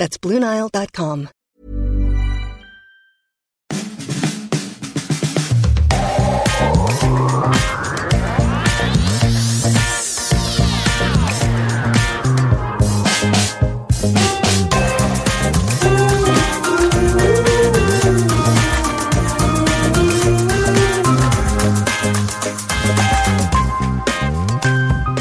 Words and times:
That's 0.00 0.16
BlueNile.com. 0.16 1.28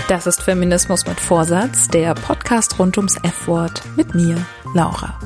Das 0.08 0.26
ist 0.26 0.42
Feminismus 0.42 1.06
mit 1.06 1.20
Vorsatz, 1.20 1.88
der 1.90 2.14
Podcast 2.16 2.80
rund 2.80 2.98
ums 2.98 3.18
F-Wort 3.24 3.84
mit 3.96 4.16
mir, 4.16 4.44
Laura. 4.74 5.18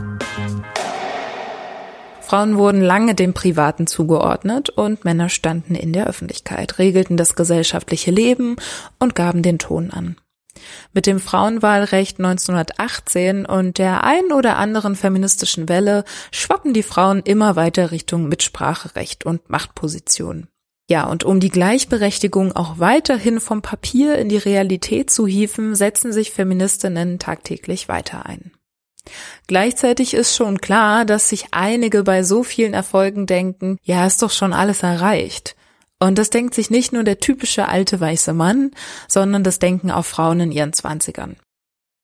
Frauen 2.22 2.58
wurden 2.58 2.82
lange 2.82 3.14
dem 3.14 3.34
Privaten 3.34 3.88
zugeordnet 3.88 4.70
und 4.70 5.04
Männer 5.04 5.28
standen 5.28 5.76
in 5.76 5.92
der 5.92 6.08
Öffentlichkeit, 6.08 6.80
regelten 6.80 7.18
das 7.18 7.36
gesellschaftliche 7.36 8.12
Leben 8.12 8.56
und 9.00 9.16
gaben 9.16 9.42
den 9.42 9.60
Ton 9.60 9.92
an. 9.92 10.16
Mit 10.94 11.08
dem 11.08 11.20
Frauenwahlrecht 11.20 12.20
1918 12.20 13.46
und 13.46 13.80
der 13.80 14.06
ein 14.06 14.32
oder 14.32 14.56
anderen 14.56 14.96
feministischen 14.96 15.68
Welle 15.68 16.06
schwappen 16.32 16.74
die 16.74 16.84
Frauen 16.84 17.22
immer 17.24 17.58
weiter 17.58 17.92
Richtung 17.92 18.30
Mitspracherecht 18.30 19.26
und 19.26 19.50
Machtposition. 19.50 20.48
Ja, 20.90 21.06
und 21.06 21.24
um 21.24 21.40
die 21.40 21.50
Gleichberechtigung 21.50 22.54
auch 22.56 22.80
weiterhin 22.80 23.42
vom 23.42 23.62
Papier 23.62 24.18
in 24.18 24.30
die 24.30 24.38
Realität 24.38 25.10
zu 25.10 25.28
hieven, 25.28 25.76
setzen 25.76 26.14
sich 26.14 26.32
Feministinnen 26.32 27.20
tagtäglich 27.20 27.90
weiter 27.90 28.26
ein. 28.26 28.52
Gleichzeitig 29.48 30.14
ist 30.14 30.36
schon 30.36 30.60
klar, 30.60 31.06
dass 31.06 31.30
sich 31.30 31.48
einige 31.52 32.04
bei 32.04 32.24
so 32.24 32.44
vielen 32.44 32.74
Erfolgen 32.74 33.26
denken, 33.26 33.78
ja, 33.84 34.06
ist 34.06 34.22
doch 34.22 34.32
schon 34.32 34.54
alles 34.54 34.84
erreicht. 34.84 35.56
Und 36.00 36.18
das 36.18 36.30
denkt 36.30 36.54
sich 36.54 36.70
nicht 36.70 36.92
nur 36.92 37.04
der 37.04 37.20
typische 37.20 37.68
alte 37.68 38.00
weiße 38.00 38.34
Mann, 38.34 38.72
sondern 39.08 39.44
das 39.44 39.60
denken 39.60 39.92
auch 39.92 40.06
Frauen 40.06 40.40
in 40.40 40.52
ihren 40.52 40.74
Zwanzigern. 40.74 41.38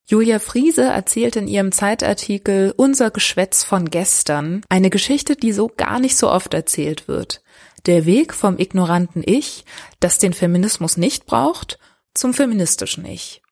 Julia 0.06 0.39
Friese 0.39 0.83
erzählt 0.83 1.36
in 1.36 1.47
ihrem 1.47 1.72
Zeitartikel 1.72 2.73
Unser 2.75 3.11
Geschwätz 3.11 3.63
von 3.63 3.89
gestern 3.89 4.63
eine 4.67 4.89
Geschichte, 4.89 5.36
die 5.36 5.52
so 5.52 5.67
gar 5.67 6.00
nicht 6.00 6.17
so 6.17 6.31
oft 6.31 6.53
erzählt 6.53 7.08
wird. 7.08 7.44
Der 7.86 8.06
Weg 8.06 8.34
vom 8.34 8.58
ignoranten 8.58 9.22
Ich, 9.23 9.66
das 10.00 10.17
den 10.17 10.34
Feminismus 10.34 10.97
nicht 10.97 11.25
braucht, 11.25 11.78
zum 12.16 12.34
feministischen 12.34 13.06
Ich. 13.06 13.44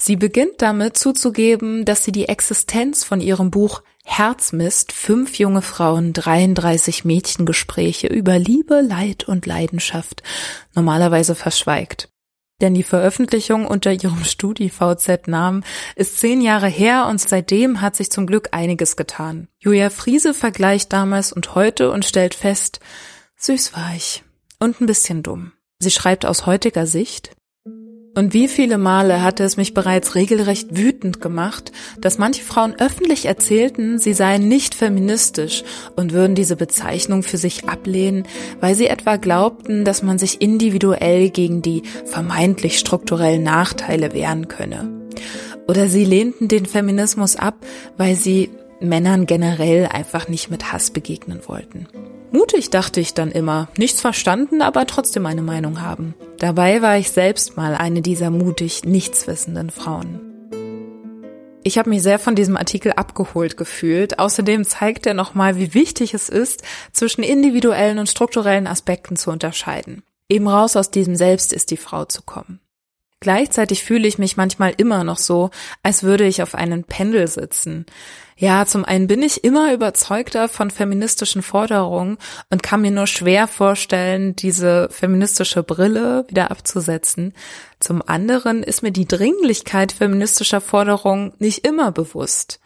Sie 0.00 0.14
beginnt 0.16 0.62
damit 0.62 0.96
zuzugeben, 0.96 1.84
dass 1.84 2.04
sie 2.04 2.12
die 2.12 2.28
Existenz 2.28 3.02
von 3.02 3.20
ihrem 3.20 3.50
Buch 3.50 3.82
Herzmist, 4.04 4.92
fünf 4.92 5.38
junge 5.38 5.60
Frauen, 5.60 6.12
33 6.12 7.04
Mädchengespräche 7.04 8.06
über 8.06 8.38
Liebe, 8.38 8.80
Leid 8.80 9.28
und 9.28 9.44
Leidenschaft 9.44 10.22
normalerweise 10.74 11.34
verschweigt. 11.34 12.08
Denn 12.60 12.74
die 12.74 12.84
Veröffentlichung 12.84 13.66
unter 13.66 13.92
ihrem 13.92 14.24
Studi-VZ-Namen 14.24 15.64
ist 15.94 16.18
zehn 16.18 16.40
Jahre 16.40 16.68
her 16.68 17.06
und 17.06 17.20
seitdem 17.20 17.80
hat 17.80 17.94
sich 17.94 18.10
zum 18.10 18.26
Glück 18.26 18.48
einiges 18.52 18.96
getan. 18.96 19.48
Julia 19.58 19.90
Friese 19.90 20.32
vergleicht 20.32 20.92
damals 20.92 21.32
und 21.32 21.54
heute 21.54 21.90
und 21.90 22.04
stellt 22.04 22.34
fest, 22.34 22.80
Süß 23.36 23.74
war 23.74 23.92
ich 23.94 24.24
und 24.58 24.80
ein 24.80 24.86
bisschen 24.86 25.22
dumm. 25.22 25.52
Sie 25.80 25.90
schreibt 25.90 26.24
aus 26.24 26.46
heutiger 26.46 26.86
Sicht, 26.86 27.36
und 28.18 28.34
wie 28.34 28.48
viele 28.48 28.78
Male 28.78 29.22
hatte 29.22 29.44
es 29.44 29.56
mich 29.56 29.74
bereits 29.74 30.16
regelrecht 30.16 30.76
wütend 30.76 31.20
gemacht, 31.20 31.70
dass 32.00 32.18
manche 32.18 32.42
Frauen 32.42 32.74
öffentlich 32.76 33.26
erzählten, 33.26 34.00
sie 34.00 34.12
seien 34.12 34.48
nicht 34.48 34.74
feministisch 34.74 35.62
und 35.94 36.12
würden 36.12 36.34
diese 36.34 36.56
Bezeichnung 36.56 37.22
für 37.22 37.38
sich 37.38 37.68
ablehnen, 37.68 38.24
weil 38.58 38.74
sie 38.74 38.88
etwa 38.88 39.18
glaubten, 39.18 39.84
dass 39.84 40.02
man 40.02 40.18
sich 40.18 40.42
individuell 40.42 41.30
gegen 41.30 41.62
die 41.62 41.84
vermeintlich 42.06 42.80
strukturellen 42.80 43.44
Nachteile 43.44 44.12
wehren 44.12 44.48
könne. 44.48 44.90
Oder 45.68 45.88
sie 45.88 46.04
lehnten 46.04 46.48
den 46.48 46.66
Feminismus 46.66 47.36
ab, 47.36 47.64
weil 47.98 48.16
sie 48.16 48.50
Männern 48.80 49.26
generell 49.26 49.86
einfach 49.86 50.26
nicht 50.26 50.50
mit 50.50 50.72
Hass 50.72 50.90
begegnen 50.90 51.42
wollten. 51.46 51.86
Mutig 52.30 52.70
dachte 52.70 53.00
ich 53.00 53.14
dann 53.14 53.30
immer, 53.30 53.68
nichts 53.76 54.00
verstanden, 54.00 54.60
aber 54.60 54.86
trotzdem 54.86 55.24
eine 55.26 55.42
Meinung 55.42 55.80
haben. 55.80 56.14
Dabei 56.38 56.82
war 56.82 56.98
ich 56.98 57.10
selbst 57.10 57.56
mal 57.56 57.74
eine 57.74 58.02
dieser 58.02 58.30
mutig 58.30 58.84
nichtswissenden 58.84 59.70
Frauen. 59.70 60.20
Ich 61.64 61.76
habe 61.76 61.90
mich 61.90 62.02
sehr 62.02 62.18
von 62.18 62.34
diesem 62.34 62.56
Artikel 62.56 62.92
abgeholt 62.92 63.56
gefühlt. 63.56 64.18
Außerdem 64.18 64.64
zeigt 64.64 65.06
er 65.06 65.14
nochmal, 65.14 65.56
wie 65.58 65.74
wichtig 65.74 66.14
es 66.14 66.28
ist, 66.28 66.62
zwischen 66.92 67.22
individuellen 67.22 67.98
und 67.98 68.08
strukturellen 68.08 68.66
Aspekten 68.66 69.16
zu 69.16 69.30
unterscheiden. 69.30 70.02
Eben 70.28 70.48
raus 70.48 70.76
aus 70.76 70.90
diesem 70.90 71.16
Selbst 71.16 71.52
ist 71.52 71.70
die 71.70 71.76
Frau 71.76 72.04
zu 72.04 72.22
kommen. 72.22 72.60
Gleichzeitig 73.20 73.82
fühle 73.82 74.06
ich 74.06 74.18
mich 74.18 74.36
manchmal 74.36 74.72
immer 74.76 75.02
noch 75.02 75.18
so, 75.18 75.50
als 75.82 76.04
würde 76.04 76.24
ich 76.24 76.42
auf 76.42 76.54
einem 76.54 76.84
Pendel 76.84 77.26
sitzen. 77.26 77.84
Ja, 78.36 78.64
zum 78.66 78.84
einen 78.84 79.08
bin 79.08 79.20
ich 79.22 79.42
immer 79.42 79.74
überzeugter 79.74 80.48
von 80.48 80.70
feministischen 80.70 81.42
Forderungen 81.42 82.18
und 82.50 82.62
kann 82.62 82.82
mir 82.82 82.92
nur 82.92 83.08
schwer 83.08 83.48
vorstellen, 83.48 84.36
diese 84.36 84.88
feministische 84.90 85.64
Brille 85.64 86.24
wieder 86.28 86.52
abzusetzen. 86.52 87.34
Zum 87.80 88.00
anderen 88.06 88.62
ist 88.62 88.82
mir 88.82 88.92
die 88.92 89.08
Dringlichkeit 89.08 89.90
feministischer 89.90 90.60
Forderungen 90.60 91.32
nicht 91.38 91.66
immer 91.66 91.90
bewusst. 91.90 92.60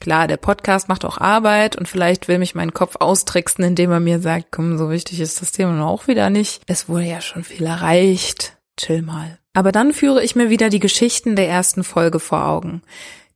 Klar, 0.00 0.28
der 0.28 0.36
Podcast 0.36 0.90
macht 0.90 1.06
auch 1.06 1.16
Arbeit 1.16 1.76
und 1.76 1.88
vielleicht 1.88 2.28
will 2.28 2.38
mich 2.38 2.54
mein 2.54 2.74
Kopf 2.74 2.96
austricksen, 3.00 3.64
indem 3.64 3.90
er 3.90 4.00
mir 4.00 4.20
sagt, 4.20 4.48
komm, 4.50 4.76
so 4.76 4.90
wichtig 4.90 5.20
ist 5.20 5.40
das 5.40 5.52
Thema 5.52 5.86
auch 5.86 6.08
wieder 6.08 6.28
nicht. 6.28 6.60
Es 6.66 6.90
wurde 6.90 7.06
ja 7.06 7.22
schon 7.22 7.44
viel 7.44 7.64
erreicht. 7.64 8.58
Chill 8.76 9.00
mal. 9.00 9.38
Aber 9.54 9.72
dann 9.72 9.94
führe 9.94 10.22
ich 10.22 10.36
mir 10.36 10.50
wieder 10.50 10.68
die 10.68 10.80
Geschichten 10.80 11.36
der 11.36 11.48
ersten 11.48 11.84
Folge 11.84 12.20
vor 12.20 12.46
Augen 12.46 12.82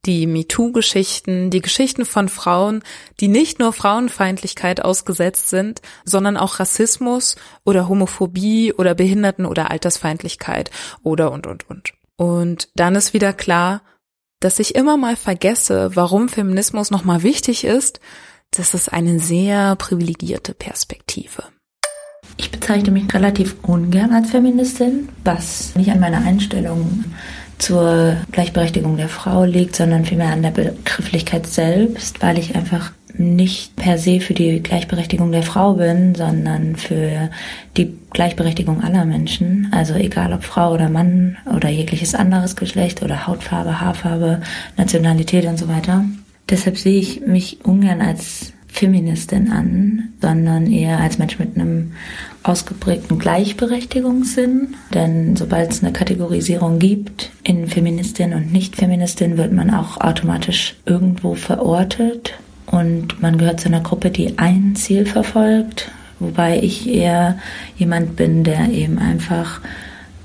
die 0.07 0.27
MeToo-Geschichten, 0.27 1.51
die 1.51 1.61
Geschichten 1.61 2.05
von 2.05 2.29
Frauen, 2.29 2.83
die 3.21 3.29
nicht 3.29 3.59
nur 3.59 3.73
Frauenfeindlichkeit 3.73 4.85
ausgesetzt 4.85 5.49
sind, 5.49 5.83
sondern 6.05 6.37
auch 6.37 6.61
Rassismus 6.61 7.37
oder 7.65 7.89
Homophobie 7.89 8.73
oder 8.73 8.95
Behinderten- 8.95 9.47
oder 9.47 9.71
Altersfeindlichkeit 9.71 10.71
oder 11.03 11.33
und, 11.33 11.47
und, 11.47 11.69
und. 11.69 11.93
Und 12.17 12.69
dann 12.75 12.95
ist 12.95 13.13
wieder 13.13 13.33
klar, 13.33 13.83
dass 14.41 14.61
ich 14.61 14.75
immer 14.75 14.97
mal 14.97 15.17
vergesse, 15.17 15.95
warum 15.95 16.29
Feminismus 16.29 16.91
nochmal 16.91 17.23
wichtig 17.23 17.65
ist. 17.65 18.01
Das 18.53 18.75
ist 18.75 18.93
eine 18.93 19.19
sehr 19.19 19.77
privilegierte 19.77 20.55
Perspektive. 20.55 21.45
Ich 22.39 22.51
bezeichne 22.51 22.93
mich 22.93 23.13
relativ 23.13 23.57
ungern 23.63 24.13
als 24.13 24.31
Feministin, 24.31 25.09
was 25.25 25.75
nicht 25.75 25.91
an 25.91 26.01
meiner 26.01 26.25
Einstellung 26.25 27.05
zur 27.59 28.17
Gleichberechtigung 28.31 28.97
der 28.97 29.09
Frau 29.09 29.45
liegt, 29.45 29.75
sondern 29.75 30.05
vielmehr 30.05 30.33
an 30.33 30.43
der 30.43 30.53
Begrifflichkeit 30.53 31.47
selbst, 31.49 32.23
weil 32.23 32.39
ich 32.39 32.55
einfach 32.55 32.93
nicht 33.17 33.75
per 33.75 33.99
se 33.99 34.21
für 34.21 34.35
die 34.35 34.63
Gleichberechtigung 34.63 35.33
der 35.33 35.43
Frau 35.43 35.75
bin, 35.75 36.15
sondern 36.15 36.77
für 36.77 37.31
die 37.77 37.99
Gleichberechtigung 38.13 38.85
aller 38.85 39.05
Menschen. 39.05 39.69
Also 39.73 39.95
egal 39.95 40.33
ob 40.33 40.45
Frau 40.45 40.73
oder 40.73 40.89
Mann 40.89 41.37
oder 41.53 41.69
jegliches 41.69 42.15
anderes 42.15 42.55
Geschlecht 42.55 43.03
oder 43.03 43.27
Hautfarbe, 43.27 43.81
Haarfarbe, 43.81 44.41
Nationalität 44.77 45.47
und 45.47 45.59
so 45.59 45.67
weiter. 45.67 46.05
Deshalb 46.49 46.79
sehe 46.79 47.01
ich 47.01 47.21
mich 47.27 47.65
ungern 47.65 48.01
als 48.01 48.53
Feministin 48.69 49.51
an, 49.51 50.09
sondern 50.21 50.71
eher 50.71 51.01
als 51.01 51.19
Mensch 51.19 51.39
mit 51.39 51.57
einem 51.57 51.93
ausgeprägten 52.43 53.19
Gleichberechtigungssinn. 53.19 54.75
Denn 54.95 55.37
sobald 55.37 55.71
es 55.73 55.83
eine 55.83 55.93
Kategorisierung 55.93 56.79
gibt 56.79 57.31
in 57.43 57.67
Feministin 57.67 58.35
und 58.35 58.53
Nicht-Feministin, 58.53 59.37
wird 59.37 59.53
man 59.53 59.75
auch 59.75 60.01
automatisch 60.01 60.77
irgendwo 60.87 61.35
verortet 61.35 62.35
und 62.71 63.21
man 63.23 63.39
gehört 63.39 63.61
zu 63.61 63.69
einer 63.69 63.81
Gruppe, 63.81 64.11
die 64.11 64.39
ein 64.39 64.77
Ziel 64.77 65.07
verfolgt, 65.07 65.91
wobei 66.19 66.61
ich 66.61 66.89
eher 66.89 67.39
jemand 67.77 68.17
bin, 68.17 68.45
der 68.45 68.69
eben 68.71 68.99
einfach 68.99 69.61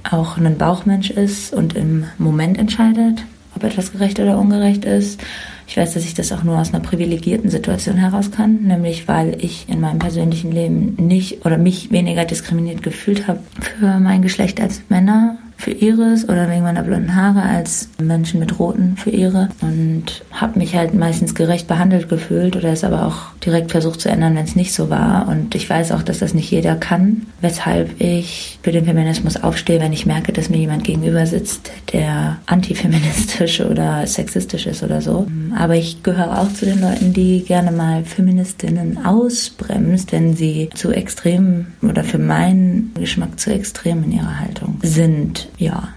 auch 0.10 0.38
ein 0.38 0.58
Bauchmensch 0.58 1.10
ist 1.10 1.54
und 1.54 1.76
im 1.76 2.06
Moment 2.18 2.58
entscheidet, 2.58 3.24
ob 3.56 3.64
etwas 3.64 3.94
gerecht 3.94 4.20
oder 4.20 4.38
ungerecht 4.38 4.84
ist. 4.84 5.22
Ich 5.68 5.78
weiß, 5.78 5.94
dass 5.94 6.06
ich 6.06 6.14
das 6.14 6.32
auch 6.32 6.44
nur 6.44 6.60
aus 6.60 6.74
einer 6.74 6.84
privilegierten 6.84 7.50
Situation 7.50 7.96
heraus 7.96 8.32
kann, 8.32 8.64
nämlich 8.64 9.08
weil 9.08 9.38
ich 9.44 9.68
in 9.70 9.80
meinem 9.80 10.00
persönlichen 10.00 10.52
Leben 10.52 10.96
nicht 10.98 11.46
oder 11.46 11.58
mich 11.58 11.92
weniger 11.92 12.26
diskriminiert 12.26 12.84
gefühlt 12.84 13.28
habe 13.28 13.40
für 13.60 14.00
mein 14.00 14.22
Geschlecht 14.22 14.62
als 14.62 14.82
Männer 14.90 15.38
für 15.64 15.72
ihres 15.72 16.28
oder 16.28 16.50
wegen 16.50 16.64
meiner 16.64 16.84
blonden 16.84 17.16
Haare 17.16 17.42
als 17.42 17.88
Menschen 17.98 18.42
mit 18.42 18.60
roten 18.60 18.98
für 18.98 19.12
ihre 19.12 19.48
und 19.62 20.26
habe 20.32 20.60
mich 20.60 20.76
halt 20.76 20.94
meistens 20.94 21.36
gerecht 21.36 21.68
behandelt 21.68 22.10
gefühlt 22.10 22.58
oder 22.58 22.74
es 22.74 22.84
aber 22.84 23.08
auch 23.08 23.34
direkt 23.46 23.72
versucht 23.72 24.02
zu 24.02 24.10
ändern, 24.10 24.36
wenn 24.36 24.44
es 24.44 24.58
nicht 24.58 24.74
so 24.74 24.90
war 24.90 25.30
und 25.30 25.56
ich 25.56 25.70
weiß 25.70 25.94
auch, 25.94 26.04
dass 26.04 26.20
das 26.20 26.34
nicht 26.34 26.52
jeder 26.52 26.76
kann, 26.76 27.28
weshalb 27.40 28.02
ich 28.02 28.60
für 28.62 28.74
den 28.74 28.84
Feminismus 28.84 29.38
aufstehe, 29.38 29.80
wenn 29.80 29.94
ich 29.94 30.06
merke, 30.06 30.34
dass 30.34 30.50
mir 30.50 30.58
jemand 30.58 30.84
gegenüber 30.84 31.26
sitzt, 31.26 31.72
der 31.94 32.40
antifeministisch 32.46 33.62
oder 33.72 34.06
sexistisch 34.06 34.66
ist 34.66 34.84
oder 34.84 35.02
so. 35.02 35.28
Aber 35.58 35.76
ich 35.76 36.04
gehöre 36.04 36.42
auch 36.42 36.52
zu 36.52 36.66
den 36.66 36.82
Leuten, 36.82 37.14
die 37.14 37.44
gerne 37.46 37.72
mal 37.72 38.04
Feministinnen 38.04 39.06
ausbremst, 39.06 40.12
wenn 40.12 40.36
sie 40.36 40.70
zu 40.74 40.92
extrem 40.92 41.68
oder 41.82 42.04
für 42.04 42.20
meinen 42.20 42.92
Geschmack 42.96 43.40
zu 43.40 43.52
extrem 43.54 44.04
in 44.04 44.12
ihrer 44.12 44.40
Haltung 44.40 44.80
sind 44.82 45.48
ja. 45.58 45.90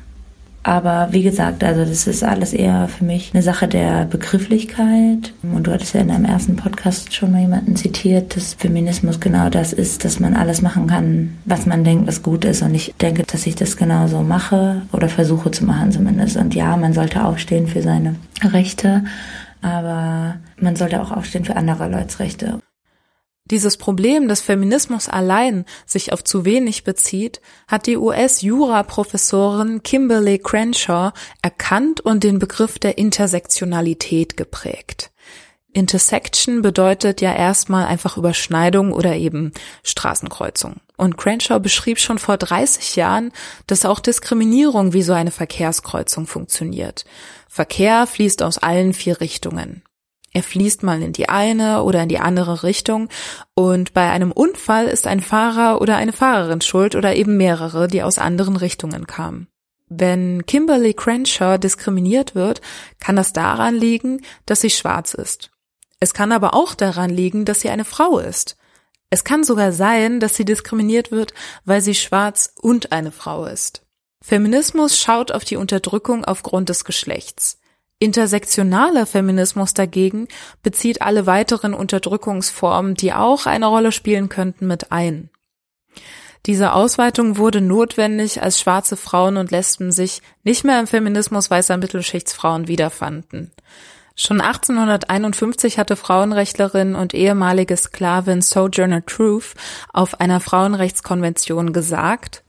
Aber 0.67 1.13
wie 1.13 1.23
gesagt, 1.23 1.63
also 1.63 1.85
das 1.85 2.09
ist 2.09 2.25
alles 2.25 2.53
eher 2.53 2.89
für 2.89 3.05
mich 3.05 3.31
eine 3.33 3.43
Sache 3.45 3.69
der 3.69 4.05
Begrifflichkeit. 4.05 5.33
Und 5.45 5.69
du 5.69 5.73
hattest 5.73 5.95
ja 5.95 6.01
in 6.01 6.09
deinem 6.09 6.25
ersten 6.25 6.57
Podcast 6.57 7.15
schon 7.15 7.31
mal 7.31 7.43
jemanden 7.43 7.77
zitiert, 7.77 8.35
dass 8.35 8.55
Feminismus 8.55 9.21
genau 9.21 9.49
das 9.49 9.73
ist, 9.73 10.05
dass 10.05 10.19
man 10.19 10.35
alles 10.35 10.63
machen 10.63 10.89
kann, 10.89 11.39
was 11.45 11.67
man 11.67 11.85
denkt, 11.85 12.09
was 12.09 12.25
gut 12.25 12.45
ist. 12.45 12.63
Und 12.63 12.75
ich 12.75 12.93
denke, 13.01 13.23
dass 13.23 13.47
ich 13.47 13.55
das 13.55 13.77
genauso 13.77 14.23
mache 14.23 14.83
oder 14.91 15.09
versuche 15.09 15.53
zu 15.53 15.65
machen 15.65 15.93
zumindest. 15.93 16.37
Und 16.37 16.53
ja, 16.57 16.77
man 16.77 16.95
sollte 16.95 17.25
aufstehen 17.25 17.69
für 17.69 17.83
seine 17.83 18.17
Rechte, 18.43 19.05
aber 19.63 20.35
man 20.59 20.75
sollte 20.75 21.01
auch 21.01 21.13
aufstehen 21.13 21.45
für 21.45 21.55
andere 21.55 21.89
Leute's 21.89 22.19
Rechte. 22.19 22.59
Dieses 23.51 23.77
Problem, 23.77 24.27
dass 24.27 24.41
Feminismus 24.41 25.09
allein 25.09 25.65
sich 25.87 26.13
auf 26.13 26.25
zu 26.25 26.45
wenig 26.45 26.83
bezieht, 26.83 27.41
hat 27.69 27.87
die 27.87 27.97
US-Jura-Professorin 27.97 29.83
Kimberly 29.83 30.39
Crenshaw 30.39 31.13
erkannt 31.43 32.01
und 32.01 32.25
den 32.25 32.41
Begriff 32.41 32.79
der 32.79 32.99
Intersektionalität 32.99 34.37
geprägt. 34.37 35.13
Intersection 35.73 36.63
bedeutet 36.63 37.21
ja 37.21 37.35
erstmal 37.35 37.87
einfach 37.87 38.17
Überschneidung 38.17 38.93
oder 38.93 39.15
eben 39.15 39.53
Straßenkreuzung. 39.83 40.81
Und 40.97 41.19
Crenshaw 41.19 41.61
beschrieb 41.61 41.99
schon 41.99 42.19
vor 42.19 42.39
30 42.39 42.97
Jahren, 42.97 43.31
dass 43.67 43.85
auch 43.85 44.01
Diskriminierung 44.01 44.95
wie 44.95 45.03
so 45.03 45.13
eine 45.13 45.31
Verkehrskreuzung 45.31 46.27
funktioniert. 46.27 47.05
Verkehr 47.47 48.07
fließt 48.07 48.43
aus 48.43 48.57
allen 48.57 48.95
vier 48.95 49.21
Richtungen. 49.21 49.83
Er 50.37 50.43
fließt 50.43 50.83
mal 50.83 51.01
in 51.01 51.15
die 51.15 51.31
eine 51.31 51.83
oder 51.83 52.03
in 52.03 52.11
die 52.11 52.19
andere 52.19 52.63
Richtung 52.63 53.09
und 53.55 53.95
bei 53.95 54.11
einem 54.11 54.33
Unfall 54.33 54.87
ist 54.87 55.07
ein 55.07 55.23
Fahrer 55.23 55.81
oder 55.81 55.97
eine 55.97 56.13
Fahrerin 56.13 56.61
schuld 56.61 56.95
oder 56.95 57.17
eben 57.17 57.39
mehrere, 57.39 57.89
die 57.89 58.03
aus 58.03 58.19
anderen 58.19 58.57
Richtungen 58.57 59.07
kamen. 59.07 59.49
Wenn 59.89 60.45
Kimberly 60.45 60.93
Crenshaw 60.93 61.57
diskriminiert 61.57 62.35
wird, 62.35 62.61
kann 63.01 63.17
das 63.17 63.33
daran 63.33 63.77
liegen, 63.77 64.21
dass 64.45 64.61
sie 64.61 64.69
schwarz 64.69 65.15
ist. 65.15 65.53
Es 66.01 66.13
kann 66.13 66.33
aber 66.33 66.53
auch 66.53 66.75
daran 66.75 67.09
liegen, 67.09 67.47
dass 67.47 67.63
sie 67.63 67.71
eine 67.71 67.87
Frau 67.87 68.19
ist. 68.19 68.59
Es 69.09 69.25
kann 69.25 69.43
sogar 69.43 69.73
sein, 69.73 70.21
dass 70.21 70.37
sie 70.37 70.45
diskriminiert 70.45 71.13
wird, 71.13 71.33
weil 71.65 71.81
sie 71.81 71.95
schwarz 71.95 72.53
und 72.61 72.93
eine 72.93 73.11
Frau 73.11 73.47
ist. 73.47 73.87
Feminismus 74.23 75.01
schaut 75.01 75.33
auf 75.33 75.47
die 75.47 75.57
Unterdrückung 75.57 76.27
aufgrund 76.27 76.69
des 76.69 76.85
Geschlechts. 76.85 77.59
Intersektionaler 77.99 79.07
Feminismus 79.07 79.73
dagegen 79.73 80.29
bezieht 80.63 81.01
alle 81.01 81.27
weiteren 81.27 81.73
Unterdrückungsformen, 81.73 82.95
die 82.95 83.15
auch 83.15 83.47
eine 83.47 83.67
Rolle 83.67 83.91
spielen 83.91 84.29
könnten, 84.29 84.67
mit 84.67 84.93
ein. 84.93 85.31
Diese 86.45 86.75
Ausweitung 86.75 87.39
wurde 87.39 87.61
notwendig, 87.61 88.43
als 88.43 88.61
schwarze 88.61 88.97
Frauen 88.97 89.37
und 89.37 89.51
Lesben 89.51 89.91
sich 89.91 90.23
nicht 90.45 90.63
mehr 90.63 90.79
im 90.79 90.87
Feminismus 90.87 91.51
weißer 91.51 91.77
Mittelschichtsfrauen 91.77 92.69
wiederfanden. 92.69 93.51
Schon 94.15 94.41
1851 94.41 95.79
hatte 95.79 95.97
Frauenrechtlerin 95.97 96.95
und 96.95 97.15
ehemalige 97.15 97.77
Sklavin 97.77 98.41
Sojourner 98.41 99.05
Truth 99.05 99.55
auf 99.93 100.21
einer 100.21 100.41
Frauenrechtskonvention 100.41 101.73
gesagt, 101.73 102.43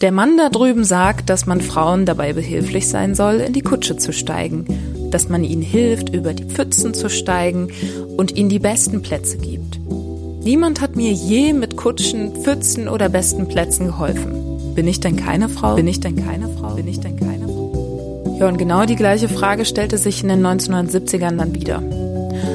der 0.00 0.12
Mann 0.12 0.36
da 0.36 0.48
drüben 0.48 0.84
sagt, 0.84 1.28
dass 1.28 1.46
man 1.46 1.60
Frauen 1.60 2.06
dabei 2.06 2.32
behilflich 2.32 2.88
sein 2.88 3.14
soll, 3.14 3.36
in 3.40 3.52
die 3.52 3.62
Kutsche 3.62 3.96
zu 3.96 4.12
steigen, 4.12 4.64
dass 5.10 5.28
man 5.28 5.42
ihnen 5.42 5.62
hilft, 5.62 6.14
über 6.14 6.34
die 6.34 6.44
Pfützen 6.44 6.94
zu 6.94 7.10
steigen 7.10 7.68
und 8.16 8.36
ihnen 8.36 8.48
die 8.48 8.60
besten 8.60 9.02
Plätze 9.02 9.38
gibt. 9.38 9.80
Niemand 10.44 10.80
hat 10.80 10.96
mir 10.96 11.12
je 11.12 11.52
mit 11.52 11.76
Kutschen, 11.76 12.32
Pfützen 12.42 12.88
oder 12.88 13.08
besten 13.08 13.48
Plätzen 13.48 13.86
geholfen. 13.86 14.74
Bin 14.74 14.86
ich 14.86 15.00
denn 15.00 15.16
keine 15.16 15.48
Frau? 15.48 15.74
Bin 15.74 15.88
ich 15.88 16.00
denn 16.00 16.16
keine 16.16 16.48
Frau? 16.48 16.74
Bin 16.74 16.86
ich 16.86 17.00
denn 17.00 17.18
keine 17.18 17.46
Frau? 17.46 18.36
Ja, 18.38 18.46
und 18.46 18.56
genau 18.56 18.84
die 18.84 18.94
gleiche 18.94 19.28
Frage 19.28 19.64
stellte 19.64 19.98
sich 19.98 20.22
in 20.22 20.28
den 20.28 20.46
1970ern 20.46 21.36
dann 21.36 21.54
wieder. 21.54 21.82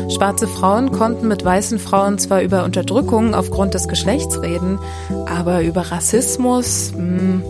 Schwarze 0.10 0.48
Frauen 0.48 0.92
konnten 0.92 1.28
mit 1.28 1.44
weißen 1.44 1.80
Frauen 1.80 2.18
zwar 2.20 2.42
über 2.42 2.64
Unterdrückung 2.64 3.34
aufgrund 3.34 3.74
des 3.74 3.88
Geschlechts 3.88 4.42
reden, 4.42 4.80
aber 5.26 5.62
über 5.62 5.92
Rassismus, 5.92 6.92
mh, 6.96 7.20
hm. 7.20 7.44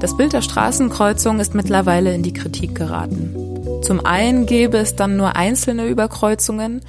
das 0.00 0.16
Bild 0.16 0.32
der 0.32 0.42
Straßenkreuzung 0.42 1.40
ist 1.40 1.54
mittlerweile 1.54 2.14
in 2.14 2.22
die 2.22 2.32
Kritik 2.32 2.74
geraten. 2.74 3.34
Zum 3.82 4.04
einen 4.04 4.46
gäbe 4.46 4.78
es 4.78 4.96
dann 4.96 5.16
nur 5.16 5.36
einzelne 5.36 5.86
Überkreuzungen 5.86 6.82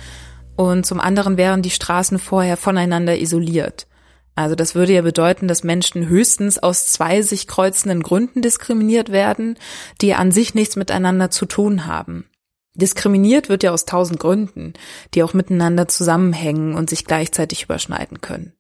und 0.56 0.86
zum 0.86 1.00
anderen 1.00 1.38
wären 1.38 1.62
die 1.62 1.70
Straßen 1.70 2.18
vorher 2.18 2.58
voneinander 2.58 3.20
isoliert. 3.20 3.88
Also 4.36 4.56
das 4.56 4.76
würde 4.76 4.94
ja 4.94 5.02
bedeuten, 5.02 5.48
dass 5.48 5.64
Menschen 5.64 6.08
höchstens 6.08 6.60
aus 6.60 6.88
zwei 6.88 7.22
sich 7.24 7.48
kreuzenden 7.48 8.04
Gründen 8.04 8.42
diskriminiert 8.42 9.12
werden, 9.12 9.58
die 10.02 10.14
an 10.14 10.32
sich 10.32 10.54
nichts 10.54 10.76
miteinander 10.76 11.32
zu 11.32 11.46
tun 11.46 11.88
haben. 11.88 12.26
Diskriminiert 12.78 13.50
wird 13.50 13.64
ja 13.64 13.72
aus 13.72 13.86
tausend 13.86 14.20
Gründen, 14.20 14.74
die 15.14 15.24
auch 15.24 15.34
miteinander 15.34 15.88
zusammenhängen 15.88 16.76
und 16.76 16.90
sich 16.90 17.06
gleichzeitig 17.06 17.64
überschneiden 17.64 18.22
können. 18.22 18.54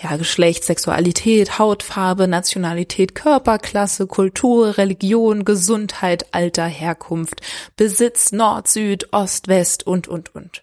Ja, 0.00 0.16
Geschlecht, 0.16 0.62
Sexualität, 0.62 1.58
Hautfarbe, 1.58 2.28
Nationalität, 2.28 3.16
Körperklasse, 3.16 4.06
Kultur, 4.06 4.78
Religion, 4.78 5.44
Gesundheit, 5.44 6.26
Alter, 6.32 6.66
Herkunft, 6.66 7.40
Besitz, 7.76 8.30
Nord, 8.30 8.68
Süd, 8.68 9.12
Ost, 9.12 9.48
West 9.48 9.84
und, 9.84 10.06
und, 10.06 10.34
und. 10.34 10.62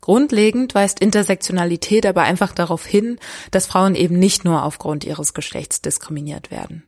Grundlegend 0.00 0.72
weist 0.76 1.00
Intersektionalität 1.00 2.06
aber 2.06 2.22
einfach 2.22 2.52
darauf 2.52 2.86
hin, 2.86 3.18
dass 3.50 3.66
Frauen 3.66 3.96
eben 3.96 4.20
nicht 4.20 4.44
nur 4.44 4.62
aufgrund 4.62 5.04
ihres 5.04 5.34
Geschlechts 5.34 5.82
diskriminiert 5.82 6.52
werden. 6.52 6.85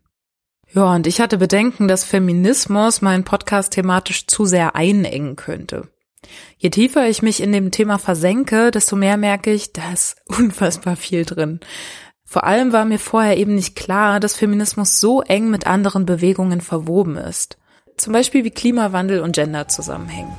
Ja, 0.75 0.95
und 0.95 1.07
ich 1.07 1.21
hatte 1.21 1.39
Bedenken, 1.39 1.89
dass 1.89 2.05
Feminismus 2.05 3.01
meinen 3.01 3.25
Podcast 3.25 3.73
thematisch 3.73 4.27
zu 4.27 4.45
sehr 4.45 4.77
einengen 4.77 5.37
könnte. 5.37 5.89
Je 6.59 6.71
tiefer 6.71 7.09
ich 7.09 7.23
mich 7.23 7.43
in 7.43 7.53
dem 7.53 7.71
Thema 7.71 7.99
versenke, 7.99 8.71
desto 8.71 8.97
mehr 8.97 9.17
merke 9.17 9.51
ich, 9.51 9.73
da 9.73 9.93
ist 9.93 10.17
unfassbar 10.27 10.97
viel 10.97 11.25
drin. 11.25 11.61
Vor 12.25 12.45
allem 12.45 12.73
war 12.73 12.85
mir 12.85 12.99
vorher 12.99 13.39
eben 13.39 13.55
nicht 13.55 13.75
klar, 13.75 14.21
dass 14.21 14.37
Feminismus 14.37 15.01
so 15.01 15.23
eng 15.23 15.49
mit 15.49 15.67
anderen 15.67 16.05
Bewegungen 16.05 16.61
verwoben 16.61 17.17
ist. 17.17 17.57
Zum 17.97 18.13
Beispiel 18.13 18.45
wie 18.45 18.51
Klimawandel 18.51 19.21
und 19.21 19.35
Gender 19.35 19.69
zusammenhängen. 19.69 20.37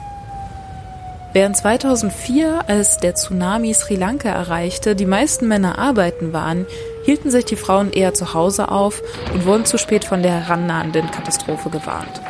Während 1.33 1.57
2004, 1.57 2.67
als 2.67 2.97
der 2.97 3.15
Tsunami 3.15 3.73
Sri 3.73 3.95
Lanka 3.95 4.29
erreichte, 4.29 4.95
die 4.95 5.05
meisten 5.05 5.47
Männer 5.47 5.77
arbeiten 5.77 6.33
waren, 6.33 6.65
hielten 7.03 7.31
sich 7.31 7.45
die 7.45 7.55
Frauen 7.55 7.91
eher 7.91 8.13
zu 8.13 8.33
Hause 8.33 8.69
auf 8.69 9.01
und 9.33 9.45
wurden 9.45 9.65
zu 9.65 9.77
spät 9.77 10.05
von 10.05 10.21
der 10.21 10.31
herannahenden 10.31 11.09
Katastrophe 11.11 11.69
gewarnt. 11.69 12.21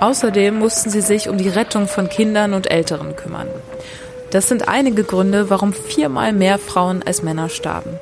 Außerdem 0.00 0.58
mussten 0.58 0.90
sie 0.90 1.00
sich 1.00 1.28
um 1.28 1.38
die 1.38 1.48
Rettung 1.48 1.88
von 1.88 2.08
Kindern 2.08 2.52
und 2.52 2.70
Älteren 2.70 3.16
kümmern. 3.16 3.48
Das 4.30 4.48
sind 4.48 4.68
einige 4.68 5.04
Gründe, 5.04 5.48
warum 5.50 5.72
viermal 5.72 6.32
mehr 6.32 6.58
Frauen 6.58 7.02
als 7.02 7.22
Männer 7.22 7.48
starben. 7.48 7.98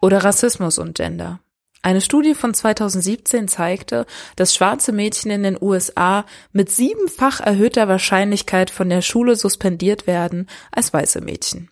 Oder 0.00 0.24
Rassismus 0.24 0.78
und 0.78 0.94
Gender. 0.94 1.40
Eine 1.84 2.00
Studie 2.00 2.34
von 2.34 2.54
2017 2.54 3.48
zeigte, 3.48 4.06
dass 4.36 4.54
schwarze 4.54 4.92
Mädchen 4.92 5.32
in 5.32 5.42
den 5.42 5.58
USA 5.60 6.24
mit 6.52 6.70
siebenfach 6.70 7.40
erhöhter 7.40 7.88
Wahrscheinlichkeit 7.88 8.70
von 8.70 8.88
der 8.88 9.02
Schule 9.02 9.34
suspendiert 9.34 10.06
werden 10.06 10.48
als 10.70 10.92
weiße 10.92 11.20
Mädchen. 11.20 11.71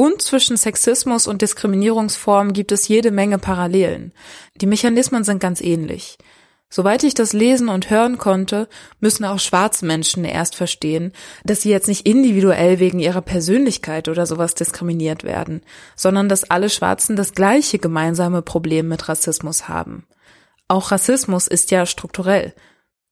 Und 0.00 0.22
zwischen 0.22 0.56
Sexismus 0.56 1.26
und 1.26 1.42
Diskriminierungsformen 1.42 2.54
gibt 2.54 2.72
es 2.72 2.88
jede 2.88 3.10
Menge 3.10 3.38
Parallelen. 3.38 4.14
Die 4.54 4.64
Mechanismen 4.64 5.24
sind 5.24 5.40
ganz 5.40 5.60
ähnlich. 5.60 6.16
Soweit 6.70 7.04
ich 7.04 7.12
das 7.12 7.34
lesen 7.34 7.68
und 7.68 7.90
hören 7.90 8.16
konnte, 8.16 8.66
müssen 9.00 9.26
auch 9.26 9.38
schwarze 9.38 9.84
Menschen 9.84 10.24
erst 10.24 10.56
verstehen, 10.56 11.12
dass 11.44 11.60
sie 11.60 11.68
jetzt 11.68 11.86
nicht 11.86 12.06
individuell 12.06 12.78
wegen 12.78 12.98
ihrer 12.98 13.20
Persönlichkeit 13.20 14.08
oder 14.08 14.24
sowas 14.24 14.54
diskriminiert 14.54 15.22
werden, 15.22 15.60
sondern 15.96 16.30
dass 16.30 16.50
alle 16.50 16.70
Schwarzen 16.70 17.14
das 17.14 17.34
gleiche 17.34 17.78
gemeinsame 17.78 18.40
Problem 18.40 18.88
mit 18.88 19.06
Rassismus 19.06 19.68
haben. 19.68 20.06
Auch 20.66 20.92
Rassismus 20.92 21.46
ist 21.46 21.70
ja 21.72 21.84
strukturell. 21.84 22.54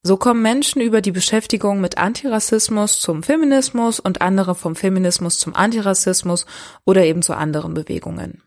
So 0.01 0.15
kommen 0.15 0.41
Menschen 0.41 0.81
über 0.81 1.01
die 1.01 1.11
Beschäftigung 1.11 1.81
mit 1.81 1.97
Antirassismus 1.97 3.01
zum 3.01 3.21
Feminismus 3.21 3.99
und 3.99 4.21
andere 4.21 4.55
vom 4.55 4.75
Feminismus 4.75 5.39
zum 5.39 5.55
Antirassismus 5.55 6.45
oder 6.85 7.03
eben 7.03 7.21
zu 7.21 7.33
anderen 7.33 7.73
Bewegungen. 7.73 8.41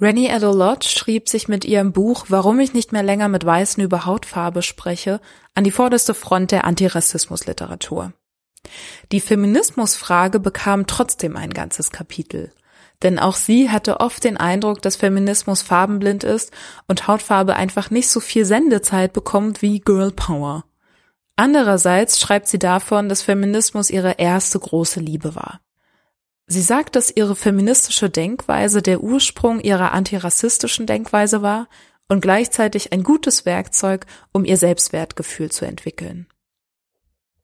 Rennie 0.00 0.28
Edo 0.28 0.52
Lodge 0.52 0.88
schrieb 0.88 1.28
sich 1.28 1.48
mit 1.48 1.64
ihrem 1.64 1.92
Buch 1.92 2.26
Warum 2.28 2.60
ich 2.60 2.72
nicht 2.72 2.92
mehr 2.92 3.02
länger 3.02 3.28
mit 3.28 3.44
Weißen 3.44 3.82
über 3.82 4.06
Hautfarbe 4.06 4.62
spreche 4.62 5.20
an 5.54 5.64
die 5.64 5.72
vorderste 5.72 6.14
Front 6.14 6.52
der 6.52 6.64
Antirassismusliteratur. 6.64 8.12
Die 9.10 9.20
Feminismusfrage 9.20 10.38
bekam 10.38 10.86
trotzdem 10.86 11.36
ein 11.36 11.50
ganzes 11.50 11.90
Kapitel. 11.90 12.52
Denn 13.02 13.18
auch 13.18 13.36
sie 13.36 13.70
hatte 13.70 14.00
oft 14.00 14.24
den 14.24 14.36
Eindruck, 14.36 14.82
dass 14.82 14.96
Feminismus 14.96 15.62
farbenblind 15.62 16.22
ist 16.24 16.52
und 16.86 17.08
Hautfarbe 17.08 17.56
einfach 17.56 17.90
nicht 17.90 18.08
so 18.08 18.20
viel 18.20 18.44
Sendezeit 18.44 19.12
bekommt 19.12 19.62
wie 19.62 19.80
Girl 19.80 20.10
Power. 20.10 20.64
Andererseits 21.36 22.20
schreibt 22.20 22.48
sie 22.48 22.58
davon, 22.58 23.08
dass 23.08 23.22
Feminismus 23.22 23.88
ihre 23.88 24.18
erste 24.18 24.58
große 24.58 25.00
Liebe 25.00 25.34
war. 25.34 25.60
Sie 26.46 26.60
sagt, 26.60 26.96
dass 26.96 27.14
ihre 27.16 27.36
feministische 27.36 28.10
Denkweise 28.10 28.82
der 28.82 29.02
Ursprung 29.02 29.60
ihrer 29.60 29.92
antirassistischen 29.92 30.84
Denkweise 30.84 31.40
war 31.40 31.68
und 32.08 32.20
gleichzeitig 32.20 32.92
ein 32.92 33.04
gutes 33.04 33.46
Werkzeug, 33.46 34.04
um 34.32 34.44
ihr 34.44 34.56
Selbstwertgefühl 34.56 35.50
zu 35.50 35.64
entwickeln. 35.64 36.26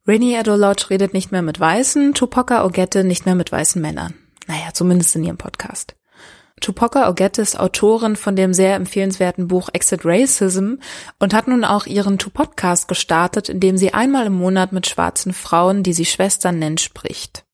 Rainy 0.06 0.36
Adolodge 0.36 0.90
redet 0.90 1.14
nicht 1.14 1.32
mehr 1.32 1.42
mit 1.42 1.58
Weißen, 1.58 2.14
Tupoka 2.14 2.64
Ogette 2.64 3.04
nicht 3.04 3.26
mehr 3.26 3.34
mit 3.34 3.50
weißen 3.50 3.80
Männern. 3.80 4.14
Naja, 4.46 4.72
zumindest 4.72 5.14
in 5.16 5.24
ihrem 5.24 5.38
Podcast. 5.38 5.96
Tupoka 6.60 7.10
Ogette 7.10 7.42
ist 7.42 7.60
Autorin 7.60 8.16
von 8.16 8.34
dem 8.34 8.54
sehr 8.54 8.76
empfehlenswerten 8.76 9.46
Buch 9.46 9.68
Exit 9.72 10.00
Racism 10.04 10.76
und 11.18 11.34
hat 11.34 11.48
nun 11.48 11.64
auch 11.64 11.86
ihren 11.86 12.18
Tu-Podcast 12.18 12.88
gestartet, 12.88 13.50
in 13.50 13.60
dem 13.60 13.76
sie 13.76 13.92
einmal 13.92 14.26
im 14.26 14.32
Monat 14.32 14.72
mit 14.72 14.86
schwarzen 14.86 15.34
Frauen, 15.34 15.82
die 15.82 15.92
sie 15.92 16.06
Schwestern 16.06 16.58
nennt, 16.58 16.80
spricht. 16.80 17.44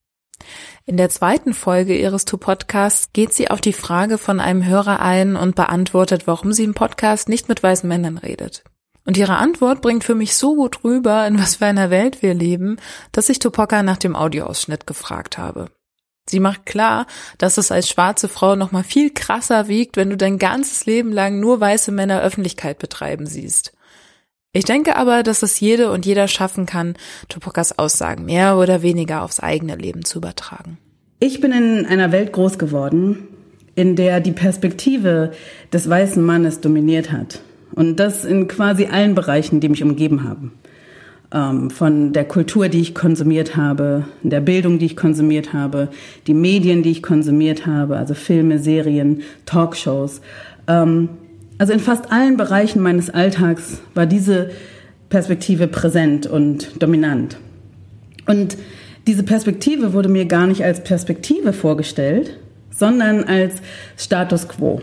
In 0.85 0.97
der 0.97 1.11
zweiten 1.11 1.53
Folge 1.53 1.97
ihres 1.97 2.25
Tu-Podcasts 2.25 3.13
geht 3.13 3.33
sie 3.33 3.51
auf 3.51 3.61
die 3.61 3.73
Frage 3.73 4.19
von 4.19 4.41
einem 4.41 4.65
Hörer 4.65 5.01
ein 5.01 5.37
und 5.37 5.57
beantwortet, 5.57 6.27
warum 6.27 6.53
sie 6.53 6.65
im 6.65 6.75
Podcast 6.75 7.29
nicht 7.29 7.49
mit 7.49 7.63
weißen 7.63 7.89
Männern 7.89 8.19
redet. 8.19 8.63
Und 9.05 9.17
ihre 9.17 9.37
Antwort 9.37 9.83
bringt 9.83 10.05
für 10.05 10.15
mich 10.15 10.37
so 10.37 10.55
gut 10.55 10.85
rüber, 10.85 11.27
in 11.27 11.39
was 11.39 11.57
für 11.57 11.67
einer 11.67 11.91
Welt 11.91 12.23
wir 12.23 12.35
leben, 12.35 12.77
dass 13.11 13.29
ich 13.29 13.41
Tupoka 13.41 13.83
nach 13.83 13.97
dem 13.97 14.15
Audioausschnitt 14.15 14.87
gefragt 14.87 15.39
habe. 15.39 15.71
Sie 16.33 16.41
macht 16.41 16.65
klar, 16.65 17.07
dass 17.37 17.59
es 17.59 17.71
als 17.71 17.91
schwarze 17.91 18.27
Frau 18.27 18.57
noch 18.57 18.73
mal 18.73 18.85
viel 18.85 19.11
krasser 19.11 19.69
wiegt, 19.69 19.99
wenn 19.99 20.09
du 20.09 20.17
dein 20.17 20.39
ganzes 20.39 20.87
Leben 20.87 21.13
lang 21.13 21.41
nur 21.41 21.61
weiße 21.61 21.93
Männer 21.93 22.23
Öffentlichkeit 22.23 22.79
betreiben 22.79 23.27
siehst. 23.27 23.75
Ich 24.55 24.65
denke 24.65 24.97
aber, 24.97 25.25
dass 25.25 25.43
es 25.43 25.61
jede 25.61 25.93
und 25.93 26.07
jeder 26.07 26.29
schaffen 26.29 26.65
kann, 26.65 26.95
Tupokas 27.29 27.79
Aussagen 27.79 28.25
mehr 28.25 28.57
oder 28.57 28.81
weniger 28.81 29.25
aufs 29.25 29.41
eigene 29.41 29.77
Leben 29.77 30.07
zu 30.07 30.21
übertragen. 30.21 30.79
Ich 31.21 31.43
bin 31.43 31.53
in 31.53 31.85
einer 31.85 32.13
Welt 32.13 32.33
groß 32.33 32.59
geworden, 32.59 33.29
in 33.75 33.95
der 33.95 34.21
die 34.21 34.33
Perspektive 34.33 35.33
des 35.71 35.87
weißen 35.87 36.25
Mannes 36.25 36.63
dominiert 36.63 37.13
hat. 37.13 37.43
Und 37.75 37.97
das 37.97 38.25
in 38.25 38.49
quasi 38.49 38.87
allen 38.87 39.15
Bereichen, 39.15 39.61
die 39.61 39.69
mich 39.69 39.83
umgeben 39.83 40.25
haben 40.25 40.53
von 41.33 42.13
der 42.13 42.25
Kultur, 42.25 42.69
die 42.69 42.81
ich 42.81 42.95
konsumiert 42.95 43.57
habe, 43.57 44.05
der 44.23 44.43
Bildung, 44.43 44.79
die 44.79 44.87
ich 44.87 44.97
konsumiert 44.97 45.55
habe, 45.55 45.89
die 46.27 46.35
Medien, 46.35 46.83
die 46.83 46.91
ich 46.91 47.03
konsumiert 47.03 47.67
habe, 47.67 47.97
also 47.97 48.13
Filme, 48.13 48.59
Serien, 48.59 49.23
Talkshows. 49.47 50.21
Ähm, 50.69 51.09
also 51.57 51.73
in 51.73 51.81
fast 51.81 52.13
allen 52.13 52.37
Bereichen 52.37 52.83
meines 52.83 53.09
Alltags 53.09 53.81
war 53.95 54.05
diese 54.05 54.51
Perspektive 55.09 55.69
präsent 55.69 56.27
und 56.27 56.83
dominant. 56.83 57.39
Und 58.27 58.59
diese 59.07 59.23
Perspektive 59.23 59.95
wurde 59.95 60.09
mir 60.09 60.27
gar 60.27 60.47
nicht 60.47 60.65
als 60.65 60.85
Perspektive 60.85 61.53
vorgestellt, 61.53 62.39
sondern 62.71 63.25
als 63.25 63.55
Status 63.97 64.49
quo, 64.49 64.81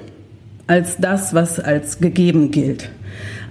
als 0.67 0.97
das, 0.97 1.33
was 1.33 1.59
als 1.59 1.99
gegeben 1.99 2.49
gilt, 2.49 2.89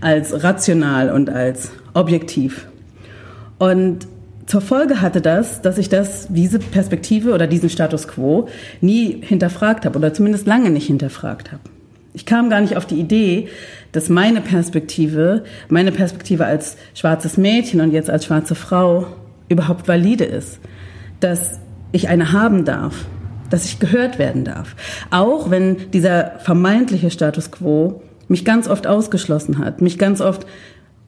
als 0.00 0.42
rational 0.42 1.10
und 1.10 1.30
als 1.30 1.70
objektiv. 1.94 2.66
Und 3.58 4.06
zur 4.46 4.60
Folge 4.62 5.02
hatte 5.02 5.20
das, 5.20 5.60
dass 5.60 5.76
ich 5.76 5.88
das, 5.88 6.28
diese 6.30 6.58
Perspektive 6.58 7.34
oder 7.34 7.46
diesen 7.46 7.68
Status 7.68 8.08
quo 8.08 8.48
nie 8.80 9.20
hinterfragt 9.22 9.84
habe 9.84 9.98
oder 9.98 10.14
zumindest 10.14 10.46
lange 10.46 10.70
nicht 10.70 10.86
hinterfragt 10.86 11.52
habe. 11.52 11.62
Ich 12.14 12.24
kam 12.24 12.48
gar 12.48 12.60
nicht 12.60 12.76
auf 12.76 12.86
die 12.86 12.98
Idee, 12.98 13.48
dass 13.92 14.08
meine 14.08 14.40
Perspektive, 14.40 15.44
meine 15.68 15.92
Perspektive 15.92 16.46
als 16.46 16.76
schwarzes 16.94 17.36
Mädchen 17.36 17.80
und 17.80 17.92
jetzt 17.92 18.08
als 18.08 18.24
schwarze 18.24 18.54
Frau 18.54 19.06
überhaupt 19.48 19.86
valide 19.86 20.24
ist. 20.24 20.58
Dass 21.20 21.60
ich 21.92 22.08
eine 22.08 22.32
haben 22.32 22.64
darf, 22.64 23.04
dass 23.50 23.66
ich 23.66 23.78
gehört 23.78 24.18
werden 24.18 24.44
darf. 24.44 24.76
Auch 25.10 25.50
wenn 25.50 25.90
dieser 25.90 26.38
vermeintliche 26.40 27.10
Status 27.10 27.50
quo 27.50 28.02
mich 28.28 28.44
ganz 28.44 28.68
oft 28.68 28.86
ausgeschlossen 28.86 29.58
hat, 29.58 29.80
mich 29.80 29.98
ganz 29.98 30.20
oft 30.20 30.46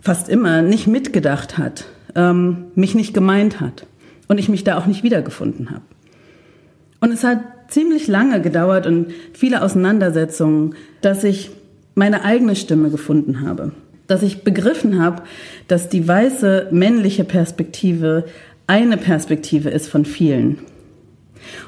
fast 0.03 0.29
immer 0.29 0.63
nicht 0.63 0.87
mitgedacht 0.87 1.59
hat, 1.59 1.87
ähm, 2.15 2.67
mich 2.75 2.95
nicht 2.95 3.15
gemeint 3.15 3.61
hat 3.61 3.87
und 4.29 4.39
ich 4.39 4.49
mich 4.49 4.65
da 4.65 4.79
auch 4.79 4.87
nicht 4.87 5.03
wiedergefunden 5.03 5.71
habe. 5.71 5.83
Und 7.01 7.13
es 7.13 7.25
hat 7.25 7.41
ziemlich 7.69 8.09
lange 8.09 8.41
gedauert 8.41 8.87
und 8.87 9.09
viele 9.33 9.63
Auseinandersetzungen, 9.63 10.75
dass 11.01 11.25
ich 11.25 11.51
meine 11.95 12.25
eigene 12.25 12.57
Stimme 12.57 12.91
gefunden 12.91 13.41
habe, 13.41 13.73
dass 14.07 14.23
ich 14.23 14.43
begriffen 14.43 15.03
habe, 15.03 15.23
dass 15.69 15.89
die 15.89 16.07
weiße 16.07 16.69
männliche 16.71 17.25
Perspektive 17.25 18.25
eine 18.67 18.97
Perspektive 18.97 19.71
ist 19.71 19.89
von 19.89 20.05
vielen. 20.05 20.59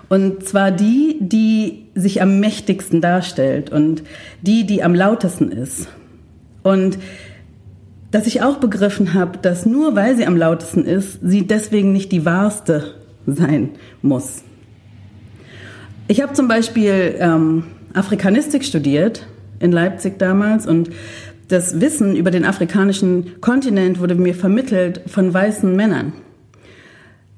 Und 0.08 0.46
zwar 0.46 0.70
die, 0.70 1.16
die 1.20 1.86
sich 1.94 2.20
am 2.20 2.40
mächtigsten 2.40 3.00
darstellt 3.00 3.70
und 3.70 4.02
die, 4.42 4.66
die 4.66 4.82
am 4.82 4.94
lautesten 4.94 5.50
ist. 5.50 5.88
Und 6.62 6.98
dass 8.12 8.26
ich 8.26 8.42
auch 8.42 8.58
begriffen 8.58 9.14
habe, 9.14 9.38
dass 9.38 9.66
nur 9.66 9.96
weil 9.96 10.16
sie 10.16 10.26
am 10.26 10.36
lautesten 10.36 10.84
ist, 10.84 11.18
sie 11.22 11.46
deswegen 11.46 11.92
nicht 11.92 12.12
die 12.12 12.24
wahrste 12.24 12.94
sein 13.26 13.70
muss. 14.02 14.42
Ich 16.08 16.20
habe 16.20 16.34
zum 16.34 16.46
Beispiel 16.46 17.16
ähm, 17.18 17.64
Afrikanistik 17.94 18.64
studiert 18.64 19.26
in 19.60 19.72
Leipzig 19.72 20.18
damals 20.18 20.66
und 20.66 20.90
das 21.48 21.80
Wissen 21.80 22.14
über 22.14 22.30
den 22.30 22.44
afrikanischen 22.44 23.40
Kontinent 23.40 23.98
wurde 23.98 24.14
mir 24.14 24.34
vermittelt 24.34 25.00
von 25.06 25.32
weißen 25.32 25.74
Männern. 25.74 26.12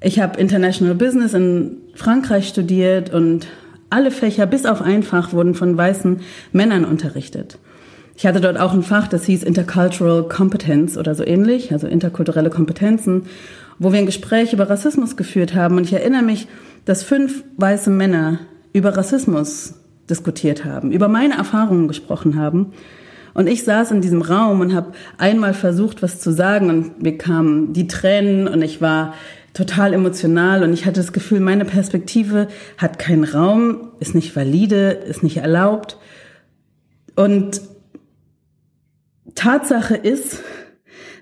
Ich 0.01 0.19
habe 0.19 0.39
International 0.39 0.95
Business 0.95 1.33
in 1.33 1.77
Frankreich 1.95 2.49
studiert 2.49 3.13
und 3.13 3.47
alle 3.89 4.11
Fächer 4.11 4.45
bis 4.45 4.65
auf 4.65 4.81
ein 4.81 5.03
Fach 5.03 5.31
wurden 5.31 5.55
von 5.55 5.77
weißen 5.77 6.19
Männern 6.51 6.83
unterrichtet. 6.83 7.59
Ich 8.17 8.25
hatte 8.25 8.39
dort 8.39 8.57
auch 8.57 8.73
ein 8.73 8.83
Fach, 8.83 9.07
das 9.07 9.25
hieß 9.25 9.43
Intercultural 9.43 10.23
Competence 10.29 10.97
oder 10.97 11.15
so 11.15 11.25
ähnlich, 11.25 11.73
also 11.73 11.87
interkulturelle 11.87 12.49
Kompetenzen, 12.49 13.23
wo 13.77 13.91
wir 13.91 13.99
ein 13.99 14.05
Gespräch 14.05 14.53
über 14.53 14.69
Rassismus 14.69 15.17
geführt 15.17 15.53
haben. 15.53 15.75
Und 15.77 15.83
ich 15.83 15.93
erinnere 15.93 16.23
mich, 16.23 16.47
dass 16.85 17.03
fünf 17.03 17.43
weiße 17.57 17.89
Männer 17.89 18.39
über 18.71 18.95
Rassismus 18.95 19.73
diskutiert 20.09 20.63
haben, 20.63 20.91
über 20.91 21.09
meine 21.09 21.35
Erfahrungen 21.35 21.87
gesprochen 21.87 22.39
haben. 22.39 22.71
Und 23.33 23.47
ich 23.47 23.65
saß 23.65 23.91
in 23.91 23.99
diesem 23.99 24.21
Raum 24.21 24.61
und 24.61 24.73
habe 24.73 24.93
einmal 25.17 25.53
versucht, 25.53 26.01
was 26.01 26.21
zu 26.21 26.31
sagen 26.31 26.69
und 26.69 27.03
mir 27.03 27.17
kamen 27.17 27.73
die 27.73 27.87
Tränen 27.87 28.47
und 28.47 28.61
ich 28.61 28.79
war 28.79 29.13
total 29.53 29.93
emotional 29.93 30.63
und 30.63 30.73
ich 30.73 30.85
hatte 30.85 31.01
das 31.01 31.11
Gefühl, 31.11 31.41
meine 31.41 31.65
Perspektive 31.65 32.47
hat 32.77 32.97
keinen 32.97 33.25
Raum, 33.25 33.89
ist 33.99 34.15
nicht 34.15 34.35
valide, 34.37 34.91
ist 34.91 35.21
nicht 35.21 35.37
erlaubt. 35.37 35.97
Und 37.17 37.61
Tatsache 39.35 39.95
ist, 39.95 40.39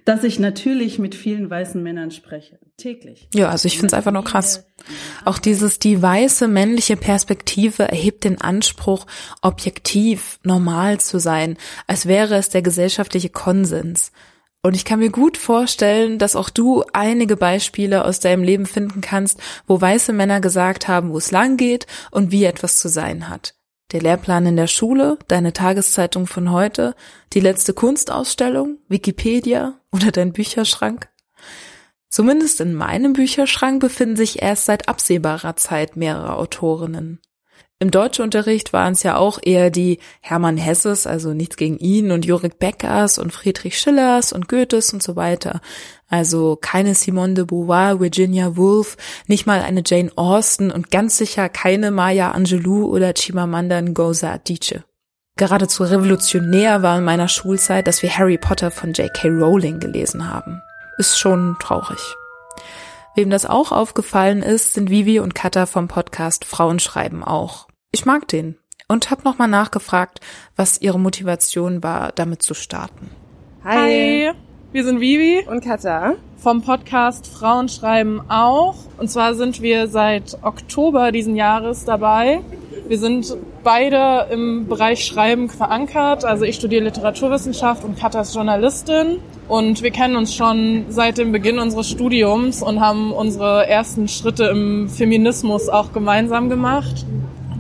dass 0.05 0.23
ich 0.23 0.39
natürlich 0.39 0.99
mit 0.99 1.15
vielen 1.15 1.49
weißen 1.49 1.81
Männern 1.81 2.11
spreche, 2.11 2.59
täglich. 2.77 3.29
Ja, 3.33 3.49
also 3.49 3.67
ich 3.67 3.75
finde 3.75 3.87
es 3.87 3.93
einfach 3.93 4.11
nur 4.11 4.23
krass. 4.23 4.65
Auch 5.23 5.39
dieses, 5.39 5.79
die 5.79 6.01
weiße 6.01 6.47
männliche 6.47 6.97
Perspektive 6.97 7.83
erhebt 7.83 8.25
den 8.25 8.41
Anspruch, 8.41 9.05
objektiv, 9.41 10.39
normal 10.43 10.99
zu 10.99 11.19
sein, 11.19 11.57
als 11.87 12.05
wäre 12.05 12.35
es 12.35 12.49
der 12.49 12.61
gesellschaftliche 12.61 13.29
Konsens. 13.29 14.11
Und 14.61 14.75
ich 14.75 14.85
kann 14.85 14.99
mir 14.99 15.09
gut 15.09 15.37
vorstellen, 15.37 16.19
dass 16.19 16.35
auch 16.35 16.49
du 16.49 16.83
einige 16.93 17.35
Beispiele 17.35 18.05
aus 18.05 18.19
deinem 18.19 18.43
Leben 18.43 18.65
finden 18.65 19.01
kannst, 19.01 19.39
wo 19.67 19.79
weiße 19.79 20.13
Männer 20.13 20.39
gesagt 20.39 20.87
haben, 20.87 21.11
wo 21.11 21.17
es 21.17 21.31
lang 21.31 21.57
geht 21.57 21.85
und 22.11 22.31
wie 22.31 22.45
etwas 22.45 22.79
zu 22.79 22.87
sein 22.87 23.29
hat 23.29 23.55
der 23.93 24.01
Lehrplan 24.01 24.47
in 24.47 24.55
der 24.55 24.67
Schule, 24.67 25.19
deine 25.27 25.53
Tageszeitung 25.53 26.25
von 26.27 26.51
heute, 26.51 26.95
die 27.31 27.39
letzte 27.39 27.73
Kunstausstellung, 27.73 28.79
Wikipedia 28.89 29.79
oder 29.91 30.11
dein 30.11 30.33
Bücherschrank? 30.33 31.09
Zumindest 32.09 32.59
in 32.59 32.73
meinem 32.73 33.13
Bücherschrank 33.13 33.79
befinden 33.79 34.15
sich 34.15 34.41
erst 34.41 34.65
seit 34.65 34.89
absehbarer 34.89 35.55
Zeit 35.55 35.95
mehrere 35.95 36.35
Autorinnen. 36.35 37.21
Im 37.83 37.91
Deutschunterricht 37.91 38.71
waren 38.71 38.93
es 38.93 39.03
ja 39.03 39.17
auch 39.17 39.39
eher 39.43 39.69
die 39.69 39.99
Hermann 40.21 40.55
Hesses, 40.55 41.05
also 41.05 41.33
nichts 41.33 41.57
gegen 41.57 41.77
ihn, 41.79 42.11
und 42.11 42.23
Jorik 42.23 42.57
Beckers 42.57 43.19
und 43.19 43.33
Friedrich 43.33 43.77
Schillers 43.77 44.31
und 44.31 44.47
Goethes 44.47 44.93
und 44.93 45.03
so 45.03 45.17
weiter. 45.17 45.59
Also 46.07 46.55
keine 46.55 46.95
Simone 46.95 47.33
de 47.33 47.43
Beauvoir, 47.43 47.99
Virginia 47.99 48.55
Woolf, 48.55 48.95
nicht 49.27 49.45
mal 49.45 49.59
eine 49.59 49.83
Jane 49.85 50.13
Austen 50.15 50.71
und 50.71 50.91
ganz 50.91 51.17
sicher 51.17 51.49
keine 51.49 51.91
Maya 51.91 52.31
Angelou 52.31 52.85
oder 52.85 53.13
Chimamanda 53.13 53.81
Ngozi 53.81 54.27
Adichie. 54.27 54.79
Geradezu 55.35 55.83
revolutionär 55.83 56.83
war 56.83 56.99
in 56.99 57.03
meiner 57.03 57.27
Schulzeit, 57.27 57.85
dass 57.85 58.01
wir 58.01 58.17
Harry 58.17 58.37
Potter 58.37 58.71
von 58.71 58.93
J.K. 58.93 59.27
Rowling 59.27 59.81
gelesen 59.81 60.33
haben. 60.33 60.61
Ist 60.99 61.19
schon 61.19 61.57
traurig. 61.59 61.99
Wem 63.13 63.29
das 63.29 63.45
auch 63.45 63.73
aufgefallen 63.73 64.41
ist, 64.41 64.73
sind 64.73 64.89
Vivi 64.89 65.19
und 65.19 65.35
Katha 65.35 65.65
vom 65.65 65.89
Podcast 65.89 66.45
Frauen 66.45 66.79
schreiben 66.79 67.25
auch. 67.25 67.67
Ich 67.95 68.07
mag 68.07 68.27
den 68.27 68.57
und 68.87 69.11
habe 69.11 69.21
nochmal 69.23 69.47
nachgefragt, 69.47 70.19
was 70.55 70.81
ihre 70.81 70.99
Motivation 70.99 71.83
war, 71.83 72.11
damit 72.11 72.41
zu 72.41 72.55
starten. 72.55 73.11
Hi. 73.63 74.29
Hi. 74.29 74.31
Wir 74.71 74.83
sind 74.83 74.99
Vivi 74.99 75.45
und 75.47 75.63
Katha 75.63 76.15
vom 76.43 76.63
Podcast 76.63 77.27
Frauen 77.27 77.69
schreiben 77.69 78.19
auch. 78.29 78.75
Und 78.97 79.11
zwar 79.11 79.35
sind 79.35 79.61
wir 79.61 79.87
seit 79.87 80.39
Oktober 80.41 81.11
diesen 81.11 81.35
Jahres 81.35 81.85
dabei. 81.85 82.41
Wir 82.87 82.97
sind 82.97 83.37
beide 83.63 84.27
im 84.29 84.67
Bereich 84.67 85.05
Schreiben 85.05 85.47
verankert. 85.47 86.25
Also 86.25 86.43
ich 86.43 86.55
studiere 86.55 86.85
Literaturwissenschaft 86.85 87.83
und 87.85 87.97
Katha 87.97 88.21
ist 88.21 88.33
Journalistin. 88.33 89.19
Und 89.47 89.83
wir 89.83 89.91
kennen 89.91 90.15
uns 90.15 90.33
schon 90.33 90.85
seit 90.89 91.19
dem 91.19 91.31
Beginn 91.31 91.59
unseres 91.59 91.89
Studiums 91.89 92.63
und 92.63 92.81
haben 92.81 93.13
unsere 93.13 93.67
ersten 93.67 94.07
Schritte 94.07 94.45
im 94.45 94.89
Feminismus 94.89 95.69
auch 95.69 95.93
gemeinsam 95.93 96.49
gemacht. 96.49 97.05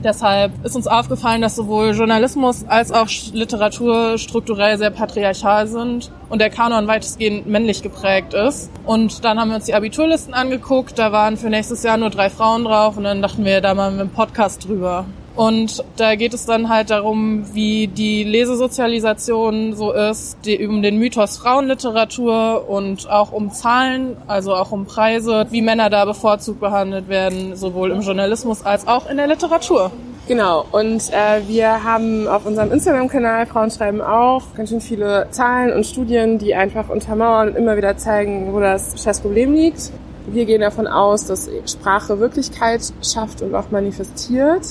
Deshalb 0.03 0.51
ist 0.65 0.75
uns 0.75 0.87
aufgefallen, 0.87 1.41
dass 1.41 1.55
sowohl 1.55 1.91
Journalismus 1.91 2.65
als 2.67 2.91
auch 2.91 3.07
Literatur 3.31 4.17
strukturell 4.17 4.77
sehr 4.77 4.89
patriarchal 4.89 5.67
sind 5.67 6.11
und 6.29 6.39
der 6.39 6.49
Kanon 6.49 6.87
weitestgehend 6.87 7.47
männlich 7.47 7.81
geprägt 7.81 8.33
ist. 8.33 8.69
Und 8.85 9.23
dann 9.23 9.39
haben 9.39 9.49
wir 9.49 9.55
uns 9.55 9.65
die 9.65 9.73
Abiturlisten 9.73 10.33
angeguckt, 10.33 10.99
da 10.99 11.11
waren 11.11 11.37
für 11.37 11.49
nächstes 11.49 11.83
Jahr 11.83 11.97
nur 11.97 12.09
drei 12.09 12.29
Frauen 12.29 12.65
drauf 12.65 12.97
und 12.97 13.05
dann 13.05 13.21
dachten 13.21 13.45
wir, 13.45 13.61
da 13.61 13.73
machen 13.73 13.95
wir 13.95 14.01
einen 14.01 14.09
Podcast 14.09 14.67
drüber. 14.67 15.05
Und 15.35 15.83
da 15.97 16.15
geht 16.15 16.33
es 16.33 16.45
dann 16.45 16.69
halt 16.69 16.91
darum, 16.91 17.55
wie 17.55 17.87
die 17.87 18.23
Lesesozialisation 18.23 19.75
so 19.75 19.91
ist, 19.91 20.37
die, 20.45 20.65
um 20.67 20.83
den 20.83 20.99
Mythos 20.99 21.37
Frauenliteratur 21.37 22.69
und 22.69 23.09
auch 23.09 23.31
um 23.31 23.51
Zahlen, 23.51 24.15
also 24.27 24.53
auch 24.53 24.71
um 24.71 24.85
Preise, 24.85 25.47
wie 25.49 25.63
Männer 25.63 25.89
da 25.89 26.05
bevorzugt 26.05 26.59
behandelt 26.59 27.09
werden, 27.09 27.55
sowohl 27.55 27.91
im 27.91 28.01
Journalismus 28.01 28.63
als 28.63 28.87
auch 28.87 29.09
in 29.09 29.17
der 29.17 29.27
Literatur. 29.27 29.91
Genau, 30.25 30.65
und 30.71 31.11
äh, 31.11 31.41
wir 31.47 31.83
haben 31.83 32.27
auf 32.27 32.45
unserem 32.45 32.71
Instagram-Kanal 32.71 33.45
Frauen 33.45 33.71
schreiben 33.71 34.01
auch 34.01 34.43
ganz 34.55 34.69
schön 34.69 34.79
viele 34.79 35.27
Zahlen 35.31 35.73
und 35.73 35.85
Studien, 35.85 36.37
die 36.37 36.55
einfach 36.55 36.87
untermauern 36.87 37.49
und 37.49 37.57
immer 37.57 37.75
wieder 37.75 37.97
zeigen, 37.97 38.53
wo 38.53 38.61
das 38.61 39.03
Scheißproblem 39.03 39.53
liegt. 39.53 39.91
Wir 40.27 40.45
gehen 40.45 40.61
davon 40.61 40.87
aus, 40.87 41.25
dass 41.25 41.49
Sprache 41.65 42.19
Wirklichkeit 42.19 42.93
schafft 43.01 43.41
und 43.41 43.53
auch 43.53 43.71
manifestiert. 43.71 44.61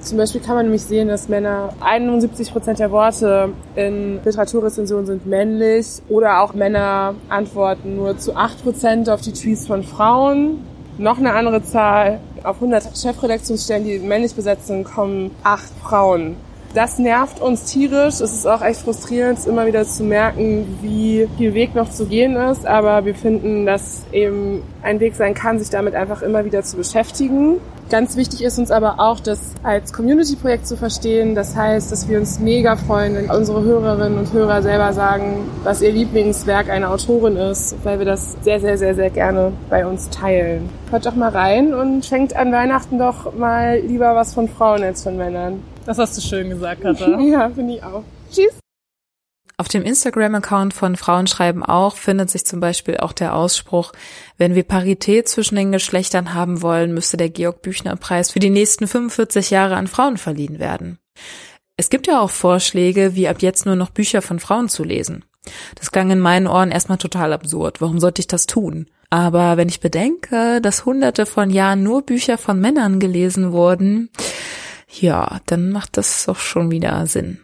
Zum 0.00 0.16
Beispiel 0.16 0.40
kann 0.40 0.54
man 0.54 0.64
nämlich 0.64 0.82
sehen, 0.82 1.08
dass 1.08 1.28
Männer 1.28 1.74
71 1.80 2.52
Prozent 2.52 2.78
der 2.78 2.90
Worte 2.90 3.50
in 3.76 4.18
Literaturrezensionen 4.24 5.04
sind 5.04 5.26
männlich 5.26 5.86
oder 6.08 6.40
auch 6.40 6.54
Männer 6.54 7.14
antworten 7.28 7.96
nur 7.96 8.16
zu 8.16 8.34
8 8.34 8.62
Prozent 8.62 9.10
auf 9.10 9.20
die 9.20 9.32
Tweets 9.32 9.66
von 9.66 9.82
Frauen. 9.82 10.64
Noch 10.96 11.18
eine 11.18 11.34
andere 11.34 11.62
Zahl, 11.62 12.20
auf 12.42 12.56
100 12.56 12.96
Chefredaktionsstellen, 12.96 13.84
die 13.84 13.98
männlich 13.98 14.34
besetzt 14.34 14.68
sind, 14.68 14.84
kommen 14.84 15.32
8 15.42 15.70
Frauen. 15.82 16.36
Das 16.72 16.98
nervt 16.98 17.40
uns 17.40 17.64
tierisch. 17.64 18.20
Es 18.20 18.32
ist 18.32 18.46
auch 18.46 18.62
echt 18.62 18.82
frustrierend, 18.82 19.44
immer 19.46 19.66
wieder 19.66 19.84
zu 19.84 20.04
merken, 20.04 20.78
wie 20.80 21.28
viel 21.36 21.52
Weg 21.52 21.74
noch 21.74 21.90
zu 21.90 22.06
gehen 22.06 22.36
ist. 22.36 22.64
Aber 22.64 23.04
wir 23.04 23.14
finden, 23.14 23.66
dass 23.66 24.02
eben 24.12 24.62
ein 24.82 25.00
Weg 25.00 25.16
sein 25.16 25.34
kann, 25.34 25.58
sich 25.58 25.68
damit 25.68 25.94
einfach 25.94 26.22
immer 26.22 26.44
wieder 26.44 26.62
zu 26.62 26.76
beschäftigen. 26.76 27.56
Ganz 27.90 28.16
wichtig 28.16 28.44
ist 28.44 28.56
uns 28.56 28.70
aber 28.70 29.00
auch, 29.00 29.18
das 29.18 29.54
als 29.64 29.92
Community-Projekt 29.92 30.64
zu 30.64 30.76
verstehen. 30.76 31.34
Das 31.34 31.56
heißt, 31.56 31.90
dass 31.90 32.08
wir 32.08 32.20
uns 32.20 32.38
mega 32.38 32.76
freuen, 32.76 33.16
wenn 33.16 33.28
unsere 33.28 33.64
Hörerinnen 33.64 34.16
und 34.16 34.32
Hörer 34.32 34.62
selber 34.62 34.92
sagen, 34.92 35.50
was 35.64 35.82
ihr 35.82 35.90
Lieblingswerk 35.90 36.70
einer 36.70 36.90
Autorin 36.92 37.34
ist, 37.34 37.74
weil 37.82 37.98
wir 37.98 38.06
das 38.06 38.36
sehr, 38.42 38.60
sehr, 38.60 38.78
sehr, 38.78 38.94
sehr 38.94 39.10
gerne 39.10 39.52
bei 39.68 39.84
uns 39.84 40.08
teilen. 40.08 40.68
Hört 40.90 41.04
doch 41.04 41.16
mal 41.16 41.30
rein 41.30 41.74
und 41.74 42.04
schenkt 42.04 42.36
an 42.36 42.52
Weihnachten 42.52 42.96
doch 42.96 43.34
mal 43.34 43.80
lieber 43.80 44.14
was 44.14 44.34
von 44.34 44.48
Frauen 44.48 44.84
als 44.84 45.02
von 45.02 45.16
Männern. 45.16 45.60
Das 45.84 45.98
hast 45.98 46.16
du 46.16 46.20
schön 46.20 46.48
gesagt, 46.48 46.82
Katha. 46.82 47.18
ja, 47.20 47.50
finde 47.50 47.74
ich 47.74 47.82
auch. 47.82 48.04
Tschüss. 48.30 48.59
Auf 49.60 49.68
dem 49.68 49.82
Instagram-Account 49.82 50.72
von 50.72 50.96
Frauen 50.96 51.26
schreiben 51.26 51.62
auch 51.62 51.98
findet 51.98 52.30
sich 52.30 52.46
zum 52.46 52.60
Beispiel 52.60 52.96
auch 52.96 53.12
der 53.12 53.36
Ausspruch, 53.36 53.92
wenn 54.38 54.54
wir 54.54 54.62
Parität 54.62 55.28
zwischen 55.28 55.56
den 55.56 55.70
Geschlechtern 55.70 56.32
haben 56.32 56.62
wollen, 56.62 56.94
müsste 56.94 57.18
der 57.18 57.28
Georg-Büchner-Preis 57.28 58.30
für 58.30 58.38
die 58.38 58.48
nächsten 58.48 58.86
45 58.86 59.50
Jahre 59.50 59.76
an 59.76 59.86
Frauen 59.86 60.16
verliehen 60.16 60.60
werden. 60.60 60.98
Es 61.76 61.90
gibt 61.90 62.06
ja 62.06 62.22
auch 62.22 62.30
Vorschläge, 62.30 63.14
wie 63.16 63.28
ab 63.28 63.42
jetzt 63.42 63.66
nur 63.66 63.76
noch 63.76 63.90
Bücher 63.90 64.22
von 64.22 64.40
Frauen 64.40 64.70
zu 64.70 64.82
lesen. 64.82 65.26
Das 65.74 65.92
klang 65.92 66.10
in 66.10 66.20
meinen 66.20 66.46
Ohren 66.46 66.70
erstmal 66.70 66.96
total 66.96 67.34
absurd. 67.34 67.82
Warum 67.82 68.00
sollte 68.00 68.20
ich 68.20 68.28
das 68.28 68.46
tun? 68.46 68.86
Aber 69.10 69.58
wenn 69.58 69.68
ich 69.68 69.80
bedenke, 69.80 70.62
dass 70.62 70.86
hunderte 70.86 71.26
von 71.26 71.50
Jahren 71.50 71.82
nur 71.82 72.00
Bücher 72.00 72.38
von 72.38 72.58
Männern 72.62 72.98
gelesen 72.98 73.52
wurden, 73.52 74.08
ja, 74.88 75.42
dann 75.44 75.70
macht 75.70 75.98
das 75.98 76.24
doch 76.24 76.38
schon 76.38 76.70
wieder 76.70 77.06
Sinn. 77.06 77.40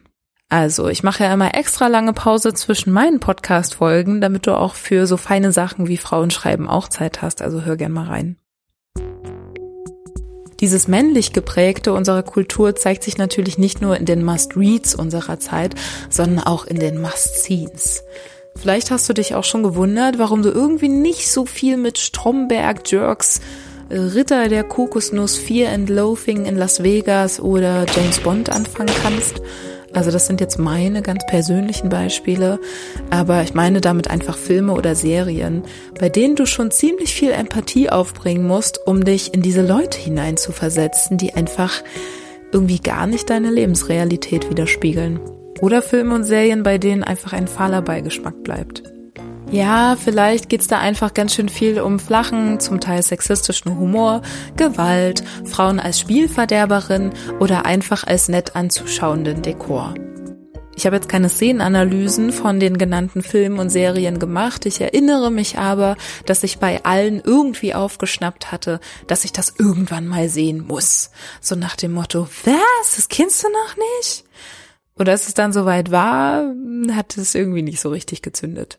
Also, 0.49 0.89
ich 0.89 1.03
mache 1.03 1.25
ja 1.25 1.35
immer 1.35 1.57
extra 1.57 1.89
lange 1.89 2.13
Pause 2.13 2.55
zwischen 2.55 2.93
meinen 2.93 3.19
Podcast-Folgen, 3.19 4.21
damit 4.21 4.47
du 4.47 4.57
auch 4.57 4.77
für 4.77 5.09
so 5.09 5.17
feine 5.17 5.51
Sachen 5.51 5.89
wie 5.89 5.97
Frauen 5.97 6.31
schreiben 6.31 6.69
auch 6.69 6.89
Zeit 6.89 7.21
hast. 7.21 7.43
Also 7.43 7.63
hör 7.63 7.77
gern 7.77 7.93
mal 7.93 8.07
rein. 8.07 8.37
Dieses 10.61 10.89
männlich 10.89 11.33
geprägte 11.33 11.93
unserer 11.93 12.23
Kultur 12.23 12.77
zeigt 12.77 13.03
sich 13.03 13.19
natürlich 13.19 13.59
nicht 13.59 13.83
nur 13.83 13.97
in 13.97 14.07
den 14.07 14.25
Must-Reads 14.25 14.95
unserer 14.95 15.39
Zeit, 15.39 15.75
sondern 16.09 16.45
auch 16.47 16.65
in 16.65 16.79
den 16.79 17.01
Must-Scenes. 17.01 18.05
Vielleicht 18.55 18.91
hast 18.91 19.09
du 19.09 19.13
dich 19.13 19.35
auch 19.35 19.45
schon 19.45 19.65
gewundert, 19.65 20.19
warum 20.19 20.43
du 20.43 20.51
irgendwie 20.51 20.89
nicht 20.89 21.31
so 21.31 21.45
viel 21.45 21.77
mit 21.77 21.99
Stromberg, 21.99 22.91
Jerks, 22.91 23.41
Ritter 23.91 24.49
der 24.49 24.65
Kokosnuss, 24.65 25.37
Fear 25.37 25.73
and 25.73 25.91
Loathing 25.91 26.47
in 26.47 26.57
Las 26.57 26.83
Vegas 26.83 27.39
oder 27.39 27.85
James 27.95 28.21
Bond 28.21 28.49
anfangen 28.49 28.95
kannst. 29.03 29.43
Also 29.97 30.11
das 30.11 30.27
sind 30.27 30.43
jetzt 30.43 30.59
meine 30.59 31.01
ganz 31.01 31.25
persönlichen 31.25 31.89
Beispiele, 31.89 32.61
aber 33.09 33.43
ich 33.43 33.55
meine 33.55 33.81
damit 33.81 34.11
einfach 34.11 34.37
Filme 34.37 34.75
oder 34.75 34.95
Serien, 34.95 35.63
bei 35.99 36.11
denen 36.11 36.37
du 36.37 36.45
schon 36.45 36.71
ziemlich 36.71 37.15
viel 37.15 37.31
Empathie 37.31 37.89
aufbringen 37.89 38.47
musst, 38.47 38.87
um 38.87 39.07
dich 39.07 39.33
in 39.33 39.41
diese 39.41 39.67
Leute 39.67 39.99
hineinzuversetzen, 39.99 41.17
die 41.17 41.33
einfach 41.33 41.83
irgendwie 42.53 42.79
gar 42.79 43.07
nicht 43.07 43.31
deine 43.31 43.51
Lebensrealität 43.51 44.51
widerspiegeln. 44.51 45.19
Oder 45.63 45.81
Filme 45.81 46.15
und 46.15 46.25
Serien, 46.25 46.63
bei 46.63 46.77
denen 46.77 47.03
einfach 47.03 47.33
ein 47.33 47.49
fahler 47.49 47.81
Beigeschmack 47.81 48.45
bleibt. 48.45 48.83
Ja, 49.51 49.97
vielleicht 49.97 50.49
geht's 50.49 50.67
da 50.67 50.81
einfach 50.81 51.15
ganz 51.15 51.35
schön 51.35 51.49
viel 51.49 51.81
um 51.81 52.01
flachen, 52.01 52.59
zum 52.59 52.81
Teil 52.81 53.03
sexistischen 53.03 53.79
Humor, 53.79 54.23
Gewalt, 54.57 55.23
Frauen 55.45 55.79
als 55.79 56.01
Spielverderberin 56.01 57.13
oder 57.39 57.65
einfach 57.65 58.05
als 58.05 58.29
nett 58.29 58.57
anzuschauenden 58.57 59.43
Dekor. 59.43 59.95
Ich 60.75 60.85
habe 60.85 60.97
jetzt 60.97 61.09
keine 61.09 61.31
Szenenanalysen 61.31 62.33
von 62.33 62.61
den 62.61 62.77
genannten 62.77 63.23
Filmen 63.23 63.59
und 63.59 63.71
Serien 63.71 64.19
gemacht. 64.19 64.67
Ich 64.67 64.81
erinnere 64.81 65.31
mich 65.31 65.57
aber, 65.57 65.97
dass 66.27 66.43
ich 66.43 66.59
bei 66.59 66.85
allen 66.85 67.23
irgendwie 67.25 67.73
aufgeschnappt 67.73 68.53
hatte, 68.53 68.81
dass 69.07 69.25
ich 69.25 69.33
das 69.33 69.55
irgendwann 69.59 70.07
mal 70.07 70.29
sehen 70.29 70.67
muss. 70.67 71.11
So 71.41 71.55
nach 71.55 71.77
dem 71.77 71.93
Motto, 71.93 72.29
was? 72.45 72.97
Das 72.97 73.09
kennst 73.09 73.43
du 73.43 73.49
noch 73.49 73.77
nicht? 73.77 74.25
Und 74.95 75.09
als 75.09 75.29
es 75.29 75.35
dann 75.35 75.55
soweit 75.55 75.91
war, 75.91 76.45
hat 76.93 77.17
es 77.17 77.35
irgendwie 77.35 77.63
nicht 77.63 77.81
so 77.81 77.89
richtig 77.89 78.21
gezündet. 78.21 78.79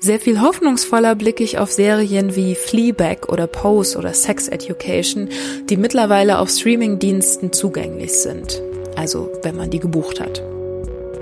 Sehr 0.00 0.20
viel 0.20 0.40
hoffnungsvoller 0.40 1.16
blicke 1.16 1.42
ich 1.42 1.58
auf 1.58 1.72
Serien 1.72 2.36
wie 2.36 2.54
Fleabag 2.54 3.28
oder 3.28 3.48
Pose 3.48 3.98
oder 3.98 4.14
Sex 4.14 4.46
Education, 4.46 5.28
die 5.68 5.76
mittlerweile 5.76 6.38
auf 6.38 6.50
Streamingdiensten 6.50 7.52
zugänglich 7.52 8.12
sind. 8.12 8.62
Also, 8.94 9.32
wenn 9.42 9.56
man 9.56 9.70
die 9.70 9.80
gebucht 9.80 10.20
hat. 10.20 10.40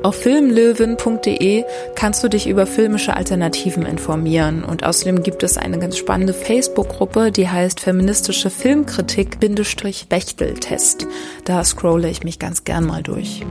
Auf 0.02 0.16
filmlöwen.de 0.16 1.64
kannst 1.94 2.22
du 2.22 2.28
dich 2.28 2.46
über 2.46 2.66
filmische 2.66 3.16
Alternativen 3.16 3.86
informieren 3.86 4.62
und 4.62 4.84
außerdem 4.84 5.22
gibt 5.22 5.42
es 5.42 5.56
eine 5.56 5.78
ganz 5.78 5.96
spannende 5.96 6.34
Facebook-Gruppe, 6.34 7.32
die 7.32 7.48
heißt 7.48 7.80
Feministische 7.80 8.50
Filmkritik-Bechteltest. 8.50 11.06
Da 11.44 11.64
scrolle 11.64 12.10
ich 12.10 12.24
mich 12.24 12.38
ganz 12.38 12.64
gern 12.64 12.84
mal 12.86 13.02
durch. 13.02 13.42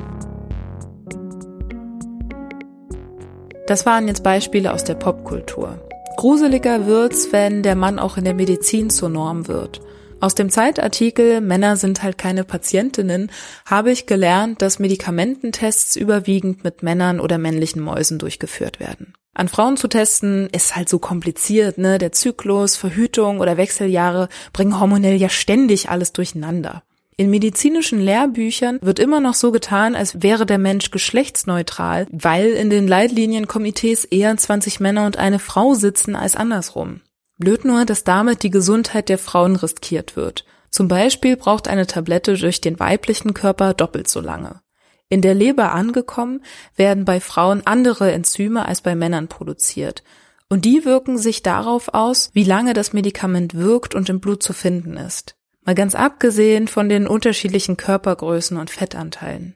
Das 3.68 3.88
waren 3.88 4.08
jetzt 4.08 4.22
Beispiele 4.22 4.72
aus 4.72 4.84
der 4.84 4.94
Popkultur. 4.94 5.80
Gruseliger 6.18 6.86
wird's, 6.86 7.30
wenn 7.32 7.64
der 7.64 7.76
Mann 7.76 7.98
auch 7.98 8.16
in 8.16 8.24
der 8.24 8.36
Medizin 8.36 8.92
zur 8.92 9.10
Norm 9.10 9.48
wird. 9.48 9.82
Aus 10.20 10.36
dem 10.36 10.52
Zeitartikel 10.52 11.42
Männer 11.42 11.76
sind 11.76 12.04
halt 12.04 12.18
keine 12.20 12.44
Patientinnen 12.44 13.32
habe 13.66 13.92
ich 13.92 14.06
gelernt, 14.06 14.62
dass 14.62 14.78
Medikamententests 14.78 15.96
überwiegend 15.96 16.64
mit 16.64 16.84
Männern 16.84 17.20
oder 17.20 17.40
männlichen 17.40 17.82
Mäusen 17.82 18.20
durchgeführt 18.20 18.80
werden. 18.80 19.14
An 19.34 19.50
Frauen 19.50 19.78
zu 19.78 19.88
testen 19.88 20.48
ist 20.52 20.76
halt 20.76 20.88
so 20.88 21.00
kompliziert, 21.00 21.80
ne? 21.80 21.98
Der 21.98 22.12
Zyklus, 22.12 22.78
Verhütung 22.78 23.40
oder 23.40 23.58
Wechseljahre 23.58 24.30
bringen 24.54 24.80
hormonell 24.80 25.16
ja 25.16 25.28
ständig 25.28 25.90
alles 25.90 26.14
durcheinander. 26.14 26.84
In 27.18 27.30
medizinischen 27.30 28.02
Lehrbüchern 28.02 28.78
wird 28.82 29.00
immer 29.00 29.22
noch 29.22 29.36
so 29.36 29.54
getan, 29.54 29.96
als 29.96 30.22
wäre 30.22 30.46
der 30.46 30.58
Mensch 30.58 30.92
geschlechtsneutral, 30.92 32.08
weil 32.12 32.50
in 32.50 32.70
den 32.70 32.90
Leitlinienkomitees 32.90 34.04
eher 34.04 34.36
20 34.36 34.82
Männer 34.82 35.06
und 35.06 35.18
eine 35.18 35.40
Frau 35.40 35.76
sitzen 35.76 36.18
als 36.18 36.36
andersrum. 36.36 37.00
Blöd 37.38 37.64
nur, 37.64 37.86
dass 37.86 38.04
damit 38.04 38.44
die 38.44 38.50
Gesundheit 38.50 39.08
der 39.08 39.18
Frauen 39.18 39.56
riskiert 39.56 40.18
wird. 40.18 40.44
Zum 40.70 40.90
Beispiel 40.90 41.38
braucht 41.38 41.70
eine 41.70 41.88
Tablette 41.88 42.36
durch 42.36 42.60
den 42.60 42.82
weiblichen 42.82 43.34
Körper 43.34 43.74
doppelt 43.74 44.10
so 44.10 44.20
lange. 44.20 44.60
In 45.08 45.22
der 45.22 45.36
Leber 45.36 45.72
angekommen, 45.72 46.44
werden 46.76 47.06
bei 47.06 47.22
Frauen 47.22 47.62
andere 47.66 48.12
Enzyme 48.12 48.66
als 48.66 48.82
bei 48.82 48.94
Männern 48.94 49.30
produziert. 49.30 50.04
Und 50.50 50.66
die 50.66 50.84
wirken 50.84 51.18
sich 51.18 51.44
darauf 51.44 51.94
aus, 51.94 52.30
wie 52.34 52.44
lange 52.44 52.74
das 52.74 52.92
Medikament 52.92 53.54
wirkt 53.54 53.96
und 53.96 54.10
im 54.10 54.20
Blut 54.20 54.44
zu 54.44 54.52
finden 54.52 54.98
ist. 54.98 55.38
Mal 55.66 55.76
ganz 55.76 55.96
abgesehen 55.96 56.68
von 56.68 56.90
den 56.90 57.08
unterschiedlichen 57.08 57.76
Körpergrößen 57.76 58.58
und 58.58 58.70
Fettanteilen. 58.70 59.56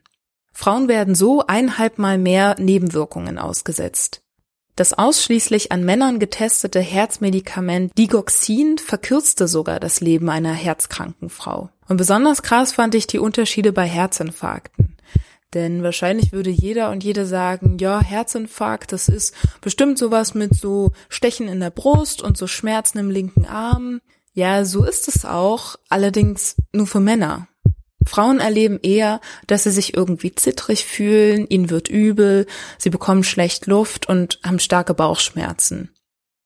Frauen 0.51 0.87
werden 0.87 1.15
so 1.15 1.45
eineinhalbmal 1.45 2.17
mehr 2.17 2.55
Nebenwirkungen 2.59 3.37
ausgesetzt. 3.37 4.21
Das 4.75 4.93
ausschließlich 4.93 5.71
an 5.71 5.83
Männern 5.83 6.19
getestete 6.19 6.79
Herzmedikament 6.79 7.97
Digoxin 7.97 8.77
verkürzte 8.77 9.47
sogar 9.47 9.79
das 9.79 10.01
Leben 10.01 10.29
einer 10.29 10.53
herzkranken 10.53 11.29
Frau. 11.29 11.69
Und 11.87 11.97
besonders 11.97 12.43
krass 12.43 12.71
fand 12.71 12.95
ich 12.95 13.05
die 13.05 13.19
Unterschiede 13.19 13.71
bei 13.71 13.85
Herzinfarkten. 13.85 14.95
Denn 15.53 15.83
wahrscheinlich 15.83 16.31
würde 16.31 16.49
jeder 16.49 16.91
und 16.91 17.03
jede 17.03 17.25
sagen, 17.25 17.77
ja, 17.79 18.01
Herzinfarkt, 18.01 18.91
das 18.91 19.09
ist 19.09 19.35
bestimmt 19.61 19.97
sowas 19.97 20.33
mit 20.33 20.55
so 20.55 20.91
Stechen 21.09 21.47
in 21.47 21.59
der 21.59 21.71
Brust 21.71 22.21
und 22.21 22.37
so 22.37 22.47
Schmerzen 22.47 22.99
im 22.99 23.09
linken 23.09 23.45
Arm. 23.45 23.99
Ja, 24.39 24.63
so 24.63 24.85
ist 24.85 25.09
es 25.09 25.25
auch, 25.25 25.75
allerdings 25.89 26.55
nur 26.71 26.87
für 26.87 27.01
Männer. 27.01 27.49
Frauen 28.07 28.39
erleben 28.39 28.79
eher, 28.81 29.19
dass 29.47 29.63
sie 29.63 29.71
sich 29.71 29.97
irgendwie 29.97 30.33
zittrig 30.33 30.85
fühlen, 30.85 31.45
ihnen 31.49 31.69
wird 31.69 31.89
übel, 31.89 32.47
sie 32.77 32.89
bekommen 32.89 33.25
schlecht 33.25 33.67
Luft 33.67 34.07
und 34.07 34.39
haben 34.41 34.59
starke 34.59 34.93
Bauchschmerzen. 34.93 35.93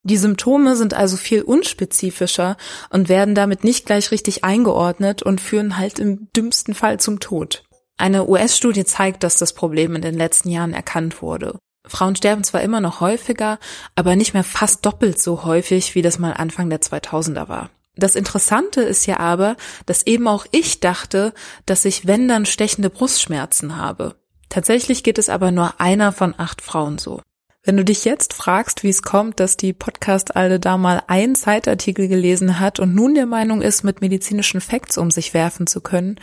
Die 0.02 0.18
Symptome 0.18 0.76
sind 0.76 0.96
also 0.96 1.18
viel 1.18 1.44
unspezifischer 1.44 2.58
und 2.90 3.10
werden 3.10 3.36
damit 3.36 3.64
nicht 3.64 3.86
gleich 3.86 4.10
richtig 4.10 4.44
eingeordnet 4.44 5.22
und 5.22 5.40
führen 5.40 5.78
halt 5.78 6.00
im 6.00 6.30
dümmsten 6.36 6.74
Fall 6.74 7.00
zum 7.00 7.20
Tod. 7.20 7.64
Eine 7.96 8.28
US-Studie 8.28 8.86
zeigt, 8.86 9.22
dass 9.22 9.38
das 9.38 9.54
Problem 9.54 9.96
in 9.96 10.02
den 10.02 10.18
letzten 10.18 10.50
Jahren 10.50 10.74
erkannt 10.74 11.22
wurde. 11.22 11.60
Frauen 11.86 12.16
sterben 12.16 12.44
zwar 12.44 12.64
immer 12.64 12.82
noch 12.82 13.02
häufiger, 13.02 13.60
aber 13.94 14.16
nicht 14.16 14.34
mehr 14.34 14.44
fast 14.44 14.84
doppelt 14.84 15.22
so 15.22 15.44
häufig, 15.44 15.94
wie 15.94 16.02
das 16.02 16.18
mal 16.18 16.34
Anfang 16.34 16.72
der 16.72 16.82
2000er 16.82 17.48
war. 17.48 17.70
Das 17.96 18.16
Interessante 18.16 18.82
ist 18.82 19.06
ja 19.06 19.20
aber, 19.20 19.56
dass 19.86 20.06
eben 20.06 20.28
auch 20.28 20.46
ich 20.52 20.80
dachte, 20.80 21.34
dass 21.66 21.86
ich, 21.86 22.08
wenn 22.08 22.28
dann, 22.28 22.46
stechende 22.46 22.90
Brustschmerzen 22.90 23.78
habe. 23.78 24.16
Tatsächlich 24.50 25.04
geht 25.04 25.18
es 25.18 25.30
aber 25.30 25.52
nur 25.52 25.80
einer 25.80 26.12
von 26.12 26.34
acht 26.38 26.62
Frauen 26.62 26.98
so. 26.98 27.22
Wenn 27.66 27.78
du 27.78 27.86
dich 27.86 28.04
jetzt 28.04 28.34
fragst, 28.34 28.84
wie 28.84 28.90
es 28.90 29.04
kommt, 29.04 29.40
dass 29.40 29.56
die 29.56 29.72
Podcast-Alde 29.72 30.60
da 30.60 30.78
mal 30.78 31.02
einen 31.08 31.36
Zeitartikel 31.36 32.10
gelesen 32.10 32.60
hat 32.60 32.80
und 32.80 32.94
nun 32.94 33.16
der 33.16 33.26
Meinung 33.26 33.62
ist, 33.62 33.84
mit 33.84 34.02
medizinischen 34.02 34.60
Facts 34.60 34.98
um 34.98 35.12
sich 35.12 35.34
werfen 35.34 35.66
zu 35.66 35.80
können, 35.80 36.20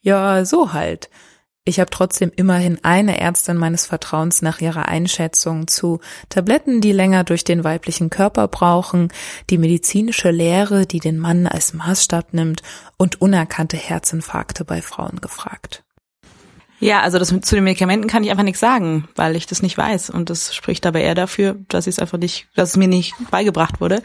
ja, 0.00 0.44
so 0.46 0.72
halt. 0.72 1.10
Ich 1.70 1.78
habe 1.78 1.90
trotzdem 1.90 2.32
immerhin 2.34 2.80
eine 2.82 3.20
Ärztin 3.20 3.56
meines 3.56 3.86
Vertrauens 3.86 4.42
nach 4.42 4.60
ihrer 4.60 4.88
Einschätzung 4.88 5.68
zu 5.68 6.00
Tabletten, 6.28 6.80
die 6.80 6.90
länger 6.90 7.22
durch 7.22 7.44
den 7.44 7.62
weiblichen 7.62 8.10
Körper 8.10 8.48
brauchen, 8.48 9.12
die 9.50 9.56
medizinische 9.56 10.32
Lehre, 10.32 10.84
die 10.84 10.98
den 10.98 11.16
Mann 11.16 11.46
als 11.46 11.72
Maßstab 11.72 12.34
nimmt 12.34 12.62
und 12.96 13.22
unerkannte 13.22 13.76
Herzinfarkte 13.76 14.64
bei 14.64 14.82
Frauen 14.82 15.20
gefragt. 15.20 15.84
Ja, 16.80 17.02
also 17.02 17.20
das 17.20 17.28
zu 17.28 17.54
den 17.54 17.62
Medikamenten 17.62 18.08
kann 18.08 18.24
ich 18.24 18.32
einfach 18.32 18.42
nichts 18.42 18.58
sagen, 18.58 19.08
weil 19.14 19.36
ich 19.36 19.46
das 19.46 19.62
nicht 19.62 19.78
weiß. 19.78 20.10
Und 20.10 20.28
das 20.28 20.52
spricht 20.52 20.86
aber 20.86 20.98
eher 20.98 21.14
dafür, 21.14 21.54
dass 21.68 21.86
ich 21.86 21.94
es 21.94 21.98
einfach 22.00 22.18
nicht, 22.18 22.48
dass 22.56 22.70
es 22.70 22.76
mir 22.76 22.88
nicht 22.88 23.14
beigebracht 23.30 23.80
wurde, 23.80 24.02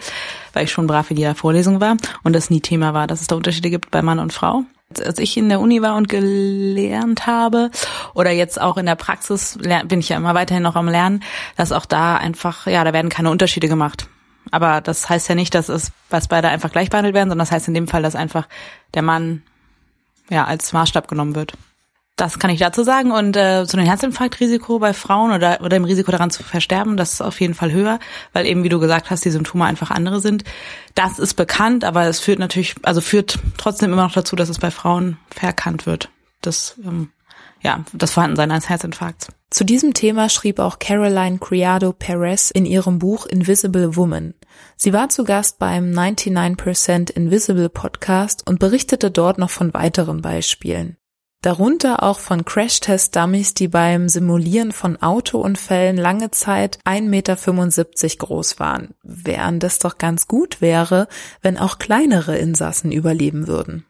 weil 0.54 0.66
ich 0.66 0.72
schon 0.72 0.86
brav 0.86 1.10
in 1.10 1.18
jeder 1.18 1.34
Vorlesung 1.34 1.82
war 1.82 1.98
und 2.22 2.34
das 2.34 2.52
nie 2.52 2.62
Thema 2.62 2.94
war, 2.94 3.08
dass 3.08 3.22
es 3.22 3.28
da 3.28 3.36
Unterschiede 3.36 3.72
gibt 3.72 3.90
bei 3.90 4.04
Mann 4.04 4.20
und 4.20 4.34
Frau 4.34 4.66
als 5.02 5.20
ich 5.20 5.38
in 5.38 5.50
der 5.50 5.60
Uni 5.60 5.82
war 5.82 5.96
und 5.96 6.10
gelernt 6.10 7.28
habe 7.28 7.72
oder 8.14 8.32
jetzt 8.32 8.60
auch 8.60 8.78
in 8.78 8.86
der 8.86 8.96
Praxis 8.96 9.58
bin 9.86 10.00
ich 10.00 10.10
ja 10.10 10.18
immer 10.18 10.36
weiterhin 10.36 10.64
noch 10.64 10.76
am 10.76 10.88
Lernen, 10.88 11.24
dass 11.56 11.72
auch 11.72 11.86
da 11.86 12.18
einfach, 12.18 12.68
ja, 12.68 12.84
da 12.84 12.94
werden 12.94 13.10
keine 13.10 13.30
Unterschiede 13.30 13.68
gemacht. 13.68 14.08
Aber 14.52 14.82
das 14.82 15.10
heißt 15.10 15.28
ja 15.30 15.36
nicht, 15.36 15.56
dass 15.56 15.70
es, 15.70 15.92
was 16.10 16.28
beide 16.28 16.50
einfach 16.50 16.72
gleich 16.72 16.90
behandelt 16.90 17.16
werden, 17.16 17.30
sondern 17.30 17.46
das 17.46 17.52
heißt 17.52 17.68
in 17.68 17.74
dem 17.74 17.88
Fall, 17.88 18.04
dass 18.04 18.16
einfach 18.16 18.48
der 18.94 19.02
Mann 19.02 19.42
ja 20.30 20.46
als 20.46 20.72
Maßstab 20.74 21.08
genommen 21.08 21.36
wird. 21.36 21.54
Das 22.16 22.40
kann 22.40 22.50
ich 22.50 22.60
dazu 22.60 22.84
sagen. 22.84 23.12
Und 23.12 23.36
äh, 23.36 23.66
zu 23.66 23.76
dem 23.76 23.86
Herzinfarktrisiko 23.86 24.80
bei 24.80 24.94
Frauen 24.94 25.32
oder, 25.32 25.60
oder 25.60 25.70
dem 25.70 25.84
Risiko 25.84 26.12
daran 26.12 26.32
zu 26.32 26.44
versterben, 26.44 26.96
das 26.96 27.14
ist 27.14 27.22
auf 27.22 27.42
jeden 27.42 27.54
Fall 27.54 27.72
höher, 27.72 28.00
weil 28.32 28.46
eben, 28.46 28.64
wie 28.64 28.70
du 28.70 28.80
gesagt 28.80 29.10
hast, 29.10 29.26
die 29.26 29.32
Symptome 29.32 29.66
einfach 29.66 29.92
andere 29.92 30.22
sind. 30.22 30.44
Das 30.94 31.20
ist 31.20 31.34
bekannt, 31.34 31.84
aber 31.84 32.06
es 32.06 32.20
führt 32.20 32.40
natürlich, 32.40 32.76
also 32.84 33.02
führt 33.02 33.40
trotzdem 33.58 33.92
immer 33.92 34.04
noch 34.04 34.14
dazu, 34.14 34.36
dass 34.36 34.50
es 34.50 34.60
bei 34.60 34.72
Frauen 34.72 35.18
verkannt 35.30 35.86
wird. 35.86 36.10
Das, 36.42 36.80
ähm, 36.86 37.10
ja, 37.62 37.84
das 37.92 38.12
Vorhandensein 38.12 38.52
eines 38.52 38.70
Herzinfarkts. 38.70 39.28
Zu 39.50 39.66
diesem 39.66 39.94
Thema 39.94 40.30
schrieb 40.30 40.60
auch 40.60 40.80
Caroline 40.80 41.40
Criado 41.40 41.92
Perez 41.92 42.50
in 42.50 42.66
ihrem 42.66 43.00
Buch 43.00 43.26
Invisible 43.26 43.96
Woman. 43.96 44.36
Sie 44.78 44.94
war 44.94 45.10
zu 45.10 45.26
Gast 45.26 45.60
beim 45.60 45.92
99% 45.92 47.12
Invisible 47.12 47.70
Podcast 47.70 48.48
und 48.48 48.60
berichtete 48.60 49.12
dort 49.12 49.38
noch 49.38 49.50
von 49.50 49.74
weiteren 49.74 50.22
Beispielen. 50.22 50.98
Darunter 51.42 52.02
auch 52.02 52.20
von 52.20 52.44
Crash-Test-Dummies, 52.44 53.54
die 53.54 53.68
beim 53.68 54.10
Simulieren 54.10 54.72
von 54.72 55.00
Autounfällen 55.02 55.96
lange 55.96 56.32
Zeit 56.32 56.80
1,75 56.86 57.04
Meter 57.10 58.18
groß 58.18 58.60
waren, 58.60 58.96
während 59.04 59.64
es 59.64 59.78
doch 59.78 60.00
ganz 60.00 60.28
gut 60.28 60.60
wäre, 60.60 61.08
wenn 61.42 61.60
auch 61.60 61.78
kleinere 61.78 62.38
Insassen 62.38 62.92
überleben 62.92 63.48
würden. 63.48 63.86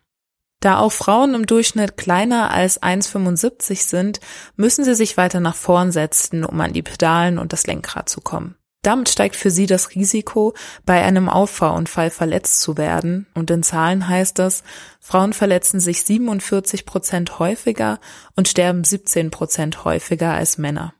Da 0.60 0.79
auch 0.79 0.91
Frauen 0.91 1.36
im 1.36 1.45
Durchschnitt 1.45 1.95
kleiner 1.95 2.51
als 2.51 2.81
1,75 2.81 3.88
sind, 3.88 4.19
müssen 4.55 4.84
sie 4.84 4.95
sich 4.95 5.15
weiter 5.15 5.39
nach 5.39 5.55
vorn 5.55 5.91
setzen, 5.91 6.43
um 6.43 6.60
an 6.60 6.73
die 6.73 6.81
Pedalen 6.81 7.38
und 7.38 7.53
das 7.53 7.67
Lenkrad 7.67 8.10
zu 8.10 8.19
kommen. 8.19 8.55
Damit 8.86 9.10
steigt 9.10 9.36
für 9.36 9.50
sie 9.50 9.65
das 9.65 9.95
Risiko, 9.95 10.54
bei 10.86 11.04
einem 11.04 11.28
Auffahrunfall 11.28 12.12
verletzt 12.12 12.62
zu 12.62 12.78
werden. 12.78 13.26
Und 13.34 13.50
in 13.50 13.63
Zahlen 13.63 14.08
heißt 14.08 14.38
das, 14.38 14.63
Frauen 15.00 15.34
verletzen 15.34 15.80
sich 15.80 16.04
47 16.04 16.86
Prozent 16.86 17.39
häufiger 17.39 18.00
und 18.36 18.48
sterben 18.48 18.84
17 18.84 19.32
Prozent 19.32 19.86
häufiger 19.86 20.36
als 20.36 20.60
Männer. 20.60 20.93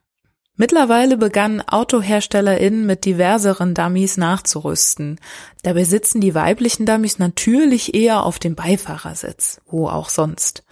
Mittlerweile 0.56 1.16
begannen 1.16 1.62
AutoherstellerInnen 1.64 2.86
mit 2.86 3.04
diverseren 3.04 3.72
Dummies 3.72 4.16
nachzurüsten. 4.16 5.20
Dabei 5.62 5.84
sitzen 5.84 6.20
die 6.20 6.34
weiblichen 6.34 6.86
Dummies 6.86 7.20
natürlich 7.20 7.94
eher 7.94 8.24
auf 8.24 8.40
dem 8.40 8.56
Beifahrersitz, 8.56 9.60
wo 9.66 9.86
auch 9.86 10.08
sonst. 10.08 10.64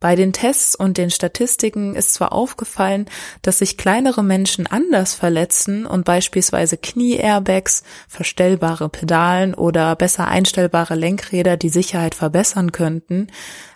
Bei 0.00 0.14
den 0.14 0.32
Tests 0.32 0.76
und 0.76 0.96
den 0.96 1.10
Statistiken 1.10 1.96
ist 1.96 2.14
zwar 2.14 2.32
aufgefallen, 2.32 3.06
dass 3.42 3.58
sich 3.58 3.76
kleinere 3.76 4.22
Menschen 4.22 4.68
anders 4.68 5.14
verletzen 5.14 5.86
und 5.86 6.04
beispielsweise 6.04 6.76
Knie-Airbags, 6.76 7.82
verstellbare 8.06 8.88
Pedalen 8.88 9.54
oder 9.54 9.96
besser 9.96 10.28
einstellbare 10.28 10.94
Lenkräder 10.94 11.56
die 11.56 11.68
Sicherheit 11.68 12.14
verbessern 12.14 12.70
könnten, 12.70 13.26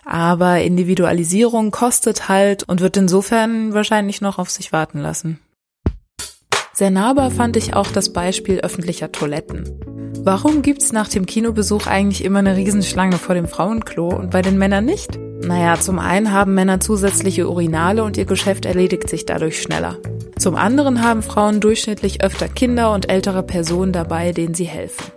aber 0.05 0.61
Individualisierung 0.61 1.71
kostet 1.71 2.29
halt 2.29 2.63
und 2.63 2.79
wird 2.79 2.95
insofern 2.95 3.73
wahrscheinlich 3.73 4.21
noch 4.21 4.39
auf 4.39 4.49
sich 4.49 4.71
warten 4.71 4.99
lassen. 4.99 5.39
Sehr 6.75 6.89
nahbar 6.89 7.29
fand 7.29 7.55
ich 7.55 7.75
auch 7.75 7.91
das 7.91 8.11
Beispiel 8.11 8.61
öffentlicher 8.61 9.11
Toiletten. 9.11 9.63
Warum 10.23 10.63
gibt's 10.63 10.91
nach 10.91 11.07
dem 11.07 11.27
Kinobesuch 11.27 11.85
eigentlich 11.85 12.23
immer 12.23 12.39
eine 12.39 12.55
Riesenschlange 12.55 13.17
vor 13.17 13.35
dem 13.35 13.47
Frauenklo 13.47 14.07
und 14.07 14.31
bei 14.31 14.41
den 14.41 14.57
Männern 14.57 14.85
nicht? 14.85 15.19
Naja, 15.43 15.79
zum 15.79 15.99
einen 15.99 16.31
haben 16.31 16.55
Männer 16.55 16.79
zusätzliche 16.79 17.47
Urinale 17.47 18.03
und 18.03 18.17
ihr 18.17 18.25
Geschäft 18.25 18.65
erledigt 18.65 19.07
sich 19.07 19.25
dadurch 19.25 19.61
schneller. 19.61 19.97
Zum 20.39 20.55
anderen 20.55 21.03
haben 21.03 21.21
Frauen 21.21 21.59
durchschnittlich 21.59 22.23
öfter 22.23 22.47
Kinder 22.47 22.93
und 22.93 23.07
ältere 23.07 23.43
Personen 23.43 23.91
dabei, 23.91 24.31
denen 24.31 24.55
sie 24.55 24.65
helfen. 24.65 25.11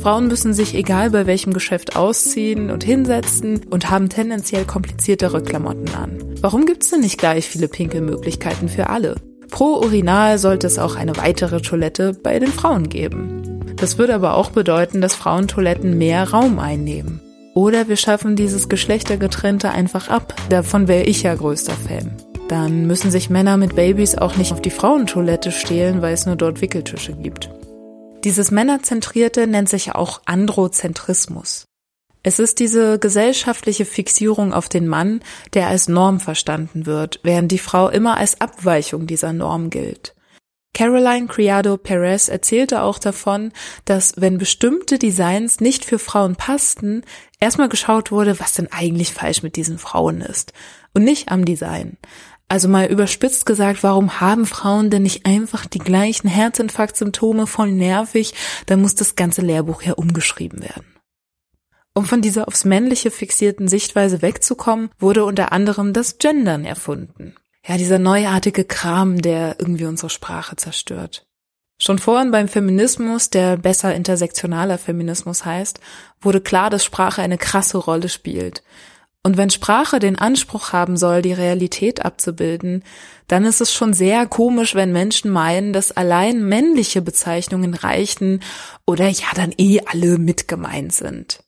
Frauen 0.00 0.28
müssen 0.28 0.54
sich 0.54 0.74
egal 0.74 1.10
bei 1.10 1.26
welchem 1.26 1.52
Geschäft 1.52 1.96
ausziehen 1.96 2.70
und 2.70 2.84
hinsetzen 2.84 3.62
und 3.70 3.90
haben 3.90 4.08
tendenziell 4.08 4.66
kompliziertere 4.66 5.42
Klamotten 5.42 5.92
an. 5.94 6.18
Warum 6.40 6.64
gibt's 6.64 6.90
denn 6.90 7.00
nicht 7.00 7.18
gleich 7.18 7.48
viele 7.48 7.68
Pinkelmöglichkeiten 7.68 8.68
für 8.68 8.88
alle? 8.88 9.16
Pro 9.52 9.76
Urinal 9.76 10.38
sollte 10.38 10.66
es 10.66 10.78
auch 10.78 10.96
eine 10.96 11.16
weitere 11.18 11.60
Toilette 11.60 12.14
bei 12.14 12.38
den 12.38 12.50
Frauen 12.50 12.88
geben. 12.88 13.60
Das 13.76 13.98
würde 13.98 14.14
aber 14.14 14.34
auch 14.34 14.50
bedeuten, 14.50 15.02
dass 15.02 15.14
Frauentoiletten 15.14 15.98
mehr 15.98 16.30
Raum 16.30 16.58
einnehmen. 16.58 17.20
Oder 17.54 17.86
wir 17.86 17.96
schaffen 17.96 18.34
dieses 18.34 18.70
Geschlechtergetrennte 18.70 19.70
einfach 19.70 20.08
ab. 20.08 20.34
Davon 20.48 20.88
wäre 20.88 21.04
ich 21.04 21.22
ja 21.22 21.34
größter 21.34 21.74
Fan. 21.74 22.16
Dann 22.48 22.86
müssen 22.86 23.10
sich 23.10 23.28
Männer 23.28 23.58
mit 23.58 23.76
Babys 23.76 24.16
auch 24.16 24.36
nicht 24.36 24.52
auf 24.52 24.62
die 24.62 24.70
Frauentoilette 24.70 25.52
stehlen, 25.52 26.00
weil 26.00 26.14
es 26.14 26.24
nur 26.24 26.36
dort 26.36 26.62
Wickeltische 26.62 27.12
gibt. 27.12 27.50
Dieses 28.24 28.50
Männerzentrierte 28.50 29.46
nennt 29.46 29.68
sich 29.68 29.94
auch 29.94 30.22
Androzentrismus. 30.24 31.66
Es 32.22 32.38
ist 32.38 32.60
diese 32.60 32.98
gesellschaftliche 32.98 33.84
Fixierung 33.84 34.52
auf 34.52 34.68
den 34.68 34.86
Mann, 34.86 35.20
der 35.54 35.66
als 35.66 35.88
Norm 35.88 36.20
verstanden 36.20 36.86
wird, 36.86 37.20
während 37.24 37.50
die 37.50 37.58
Frau 37.58 37.88
immer 37.88 38.16
als 38.16 38.40
Abweichung 38.40 39.06
dieser 39.06 39.32
Norm 39.32 39.70
gilt. 39.70 40.14
Caroline 40.74 41.26
Criado 41.26 41.76
Perez 41.76 42.28
erzählte 42.28 42.82
auch 42.82 42.98
davon, 42.98 43.52
dass 43.84 44.14
wenn 44.16 44.38
bestimmte 44.38 44.98
Designs 44.98 45.60
nicht 45.60 45.84
für 45.84 45.98
Frauen 45.98 46.36
passten, 46.36 47.02
erstmal 47.40 47.68
geschaut 47.68 48.10
wurde, 48.10 48.40
was 48.40 48.54
denn 48.54 48.72
eigentlich 48.72 49.12
falsch 49.12 49.42
mit 49.42 49.56
diesen 49.56 49.78
Frauen 49.78 50.22
ist 50.22 50.52
und 50.94 51.04
nicht 51.04 51.30
am 51.30 51.44
Design. 51.44 51.98
Also 52.48 52.68
mal 52.68 52.86
überspitzt 52.86 53.46
gesagt, 53.46 53.82
warum 53.82 54.20
haben 54.20 54.46
Frauen 54.46 54.90
denn 54.90 55.02
nicht 55.02 55.26
einfach 55.26 55.66
die 55.66 55.78
gleichen 55.78 56.28
Herzinfarktsymptome 56.28 57.46
voll 57.46 57.72
nervig? 57.72 58.34
Da 58.66 58.76
muss 58.76 58.94
das 58.94 59.14
ganze 59.14 59.42
Lehrbuch 59.42 59.82
ja 59.82 59.94
umgeschrieben 59.94 60.62
werden. 60.62 60.91
Um 61.94 62.06
von 62.06 62.22
dieser 62.22 62.48
aufs 62.48 62.64
Männliche 62.64 63.10
fixierten 63.10 63.68
Sichtweise 63.68 64.22
wegzukommen, 64.22 64.90
wurde 64.98 65.24
unter 65.24 65.52
anderem 65.52 65.92
das 65.92 66.18
Gendern 66.18 66.64
erfunden. 66.64 67.34
Ja, 67.66 67.76
dieser 67.76 67.98
neuartige 67.98 68.64
Kram, 68.64 69.20
der 69.20 69.56
irgendwie 69.58 69.84
unsere 69.84 70.10
Sprache 70.10 70.56
zerstört. 70.56 71.26
Schon 71.78 71.98
vorhin 71.98 72.30
beim 72.30 72.48
Feminismus, 72.48 73.30
der 73.30 73.56
besser 73.56 73.94
intersektionaler 73.94 74.78
Feminismus 74.78 75.44
heißt, 75.44 75.80
wurde 76.20 76.40
klar, 76.40 76.70
dass 76.70 76.84
Sprache 76.84 77.22
eine 77.22 77.38
krasse 77.38 77.76
Rolle 77.76 78.08
spielt. 78.08 78.62
Und 79.24 79.36
wenn 79.36 79.50
Sprache 79.50 80.00
den 80.00 80.18
Anspruch 80.18 80.72
haben 80.72 80.96
soll, 80.96 81.22
die 81.22 81.32
Realität 81.32 82.04
abzubilden, 82.04 82.82
dann 83.28 83.44
ist 83.44 83.60
es 83.60 83.72
schon 83.72 83.94
sehr 83.94 84.26
komisch, 84.26 84.74
wenn 84.74 84.92
Menschen 84.92 85.30
meinen, 85.30 85.72
dass 85.72 85.92
allein 85.92 86.44
männliche 86.44 87.02
Bezeichnungen 87.02 87.74
reichen 87.74 88.42
oder 88.86 89.08
ja 89.08 89.28
dann 89.34 89.52
eh 89.58 89.80
alle 89.86 90.18
mit 90.18 90.48
gemeint 90.48 90.92
sind. 90.92 91.44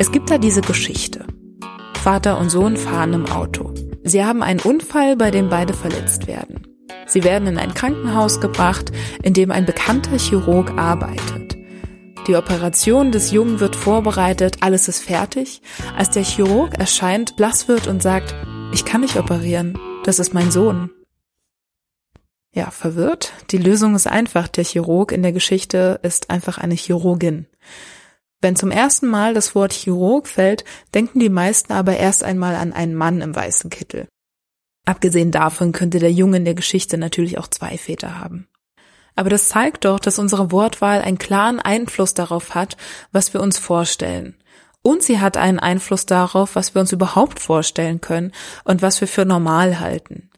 Es 0.00 0.12
gibt 0.12 0.30
da 0.30 0.38
diese 0.38 0.60
Geschichte. 0.60 1.24
Vater 2.00 2.38
und 2.38 2.50
Sohn 2.50 2.76
fahren 2.76 3.14
im 3.14 3.26
Auto. 3.26 3.74
Sie 4.04 4.24
haben 4.24 4.44
einen 4.44 4.60
Unfall, 4.60 5.16
bei 5.16 5.32
dem 5.32 5.48
beide 5.48 5.74
verletzt 5.74 6.28
werden. 6.28 6.68
Sie 7.06 7.24
werden 7.24 7.48
in 7.48 7.58
ein 7.58 7.74
Krankenhaus 7.74 8.40
gebracht, 8.40 8.92
in 9.24 9.34
dem 9.34 9.50
ein 9.50 9.66
bekannter 9.66 10.16
Chirurg 10.16 10.70
arbeitet. 10.78 11.56
Die 12.28 12.36
Operation 12.36 13.10
des 13.10 13.32
Jungen 13.32 13.58
wird 13.58 13.74
vorbereitet, 13.74 14.58
alles 14.60 14.86
ist 14.86 15.02
fertig, 15.02 15.62
als 15.96 16.10
der 16.10 16.22
Chirurg 16.22 16.78
erscheint, 16.78 17.34
blass 17.34 17.66
wird 17.66 17.88
und 17.88 18.00
sagt, 18.00 18.36
ich 18.72 18.84
kann 18.84 19.00
nicht 19.00 19.16
operieren, 19.16 19.76
das 20.04 20.20
ist 20.20 20.32
mein 20.32 20.52
Sohn. 20.52 20.90
Ja, 22.52 22.70
verwirrt? 22.70 23.32
Die 23.50 23.58
Lösung 23.58 23.96
ist 23.96 24.06
einfach, 24.06 24.46
der 24.46 24.64
Chirurg 24.64 25.10
in 25.10 25.22
der 25.22 25.32
Geschichte 25.32 25.98
ist 26.04 26.30
einfach 26.30 26.58
eine 26.58 26.74
Chirurgin. 26.74 27.46
Wenn 28.40 28.54
zum 28.54 28.70
ersten 28.70 29.08
Mal 29.08 29.34
das 29.34 29.54
Wort 29.54 29.72
Chirurg 29.72 30.28
fällt, 30.28 30.64
denken 30.94 31.18
die 31.18 31.28
meisten 31.28 31.72
aber 31.72 31.96
erst 31.96 32.22
einmal 32.22 32.54
an 32.54 32.72
einen 32.72 32.94
Mann 32.94 33.20
im 33.20 33.34
weißen 33.34 33.68
Kittel. 33.70 34.06
Abgesehen 34.84 35.32
davon 35.32 35.72
könnte 35.72 35.98
der 35.98 36.12
Junge 36.12 36.38
in 36.38 36.44
der 36.44 36.54
Geschichte 36.54 36.96
natürlich 36.98 37.38
auch 37.38 37.48
zwei 37.48 37.76
Väter 37.76 38.18
haben. 38.18 38.48
Aber 39.16 39.30
das 39.30 39.48
zeigt 39.48 39.84
doch, 39.84 39.98
dass 39.98 40.20
unsere 40.20 40.52
Wortwahl 40.52 41.02
einen 41.02 41.18
klaren 41.18 41.58
Einfluss 41.58 42.14
darauf 42.14 42.54
hat, 42.54 42.76
was 43.10 43.34
wir 43.34 43.40
uns 43.40 43.58
vorstellen. 43.58 44.36
Und 44.80 45.02
sie 45.02 45.18
hat 45.18 45.36
einen 45.36 45.58
Einfluss 45.58 46.06
darauf, 46.06 46.54
was 46.54 46.74
wir 46.74 46.80
uns 46.80 46.92
überhaupt 46.92 47.40
vorstellen 47.40 48.00
können 48.00 48.32
und 48.64 48.80
was 48.80 49.00
wir 49.00 49.08
für 49.08 49.24
normal 49.24 49.80
halten. 49.80 50.30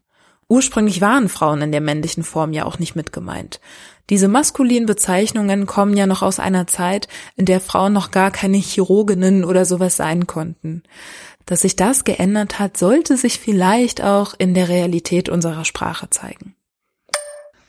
Ursprünglich 0.49 1.01
waren 1.01 1.29
Frauen 1.29 1.63
in 1.63 1.71
der 1.71 1.83
männlichen 1.83 2.25
Form 2.25 2.53
ja 2.53 2.65
auch 2.65 2.79
nicht 2.79 2.97
mit 2.97 3.13
gemeint. 3.13 3.61
Diese 4.11 4.29
maskulinen 4.29 4.87
Bezeichnungen 4.87 5.67
kommen 5.67 5.97
ja 5.97 6.07
noch 6.07 6.23
aus 6.23 6.41
einer 6.41 6.67
Zeit, 6.67 7.09
in 7.37 7.47
der 7.47 7.61
Frauen 7.61 7.93
noch 7.93 8.11
gar 8.11 8.33
keine 8.33 8.57
Chirurginnen 8.57 9.45
oder 9.45 9.65
sowas 9.65 9.97
sein 9.97 10.27
konnten. 10.27 10.83
Dass 11.47 11.63
sich 11.63 11.77
das 11.77 12.05
geändert 12.05 12.59
hat, 12.59 12.77
sollte 12.77 13.17
sich 13.17 13.39
vielleicht 13.39 14.03
auch 14.03 14.35
in 14.37 14.53
der 14.55 14.69
Realität 14.69 15.29
unserer 15.29 15.65
Sprache 15.65 16.11
zeigen. 16.11 16.55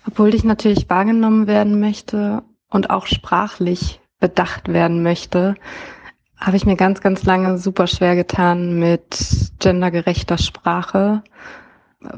Obwohl 0.07 0.33
ich 0.33 0.43
natürlich 0.43 0.89
wahrgenommen 0.89 1.45
werden 1.45 1.79
möchte 1.79 2.41
und 2.69 2.89
auch 2.89 3.05
sprachlich 3.05 3.99
bedacht 4.19 4.67
werden 4.67 5.03
möchte, 5.03 5.55
habe 6.37 6.57
ich 6.57 6.65
mir 6.65 6.75
ganz, 6.75 7.01
ganz 7.01 7.23
lange 7.23 7.59
super 7.59 7.85
schwer 7.85 8.15
getan 8.15 8.79
mit 8.79 9.51
gendergerechter 9.59 10.39
Sprache. 10.39 11.21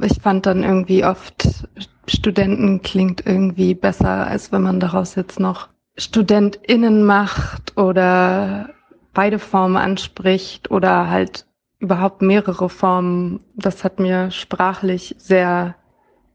Ich 0.02 0.22
fand 0.22 0.46
dann 0.46 0.64
irgendwie 0.64 1.04
oft 1.04 1.68
Studenten 2.08 2.82
klingt 2.82 3.26
irgendwie 3.26 3.76
besser, 3.76 4.28
als 4.28 4.52
wenn 4.52 4.62
man 4.62 4.80
daraus 4.80 5.16
jetzt 5.16 5.40
noch 5.40 5.70
StudentInnen 5.98 7.06
macht 7.06 7.78
oder 7.78 8.70
beide 9.14 9.40
Formen 9.40 9.78
anspricht 9.78 10.72
oder 10.72 11.10
halt 11.10 11.46
überhaupt 11.80 12.22
mehrere 12.22 12.70
Formen. 12.70 13.42
Das 13.56 13.84
hat 13.84 14.00
mir 14.00 14.32
sprachlich 14.32 15.16
sehr 15.18 15.76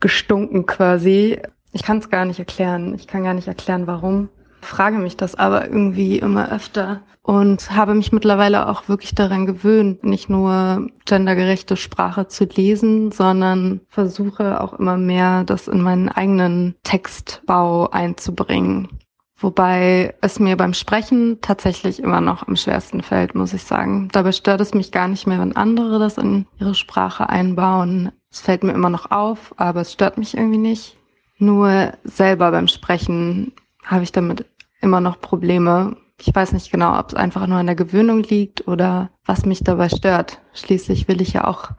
gestunken 0.00 0.66
quasi. 0.66 1.40
Ich 1.72 1.82
kann 1.82 1.98
es 1.98 2.10
gar 2.10 2.24
nicht 2.24 2.38
erklären. 2.38 2.94
Ich 2.94 3.06
kann 3.06 3.24
gar 3.24 3.34
nicht 3.34 3.48
erklären, 3.48 3.86
warum 3.86 4.28
frage 4.68 4.98
mich 4.98 5.16
das 5.16 5.34
aber 5.34 5.66
irgendwie 5.66 6.18
immer 6.18 6.52
öfter 6.52 7.02
und 7.22 7.70
habe 7.70 7.94
mich 7.94 8.10
mittlerweile 8.10 8.68
auch 8.68 8.88
wirklich 8.88 9.14
daran 9.14 9.44
gewöhnt, 9.44 10.02
nicht 10.04 10.30
nur 10.30 10.88
gendergerechte 11.04 11.76
Sprache 11.76 12.28
zu 12.28 12.44
lesen, 12.44 13.12
sondern 13.12 13.80
versuche 13.88 14.62
auch 14.62 14.72
immer 14.72 14.96
mehr, 14.96 15.44
das 15.44 15.68
in 15.68 15.82
meinen 15.82 16.08
eigenen 16.08 16.74
Textbau 16.84 17.90
einzubringen. 17.90 18.88
Wobei 19.40 20.14
es 20.20 20.40
mir 20.40 20.56
beim 20.56 20.74
Sprechen 20.74 21.38
tatsächlich 21.40 22.02
immer 22.02 22.20
noch 22.20 22.48
am 22.48 22.56
schwersten 22.56 23.02
fällt, 23.02 23.34
muss 23.34 23.52
ich 23.52 23.62
sagen. 23.62 24.08
Dabei 24.10 24.32
stört 24.32 24.60
es 24.60 24.74
mich 24.74 24.90
gar 24.90 25.06
nicht 25.06 25.26
mehr, 25.26 25.38
wenn 25.38 25.54
andere 25.54 25.98
das 25.98 26.18
in 26.18 26.46
ihre 26.58 26.74
Sprache 26.74 27.28
einbauen. 27.28 28.10
Es 28.32 28.40
fällt 28.40 28.64
mir 28.64 28.72
immer 28.72 28.90
noch 28.90 29.10
auf, 29.10 29.54
aber 29.58 29.82
es 29.82 29.92
stört 29.92 30.18
mich 30.18 30.36
irgendwie 30.36 30.58
nicht. 30.58 30.96
Nur 31.38 31.92
selber 32.04 32.50
beim 32.50 32.66
Sprechen 32.66 33.52
habe 33.84 34.02
ich 34.02 34.12
damit 34.12 34.44
immer 34.80 35.00
noch 35.00 35.20
Probleme. 35.20 35.96
Ich 36.20 36.34
weiß 36.34 36.52
nicht 36.52 36.70
genau, 36.70 36.98
ob 36.98 37.08
es 37.08 37.14
einfach 37.14 37.46
nur 37.46 37.58
an 37.58 37.66
der 37.66 37.74
Gewöhnung 37.74 38.22
liegt 38.22 38.66
oder 38.66 39.10
was 39.24 39.44
mich 39.44 39.62
dabei 39.62 39.88
stört. 39.88 40.40
Schließlich 40.52 41.08
will 41.08 41.20
ich 41.20 41.32
ja 41.32 41.46
auch 41.46 41.70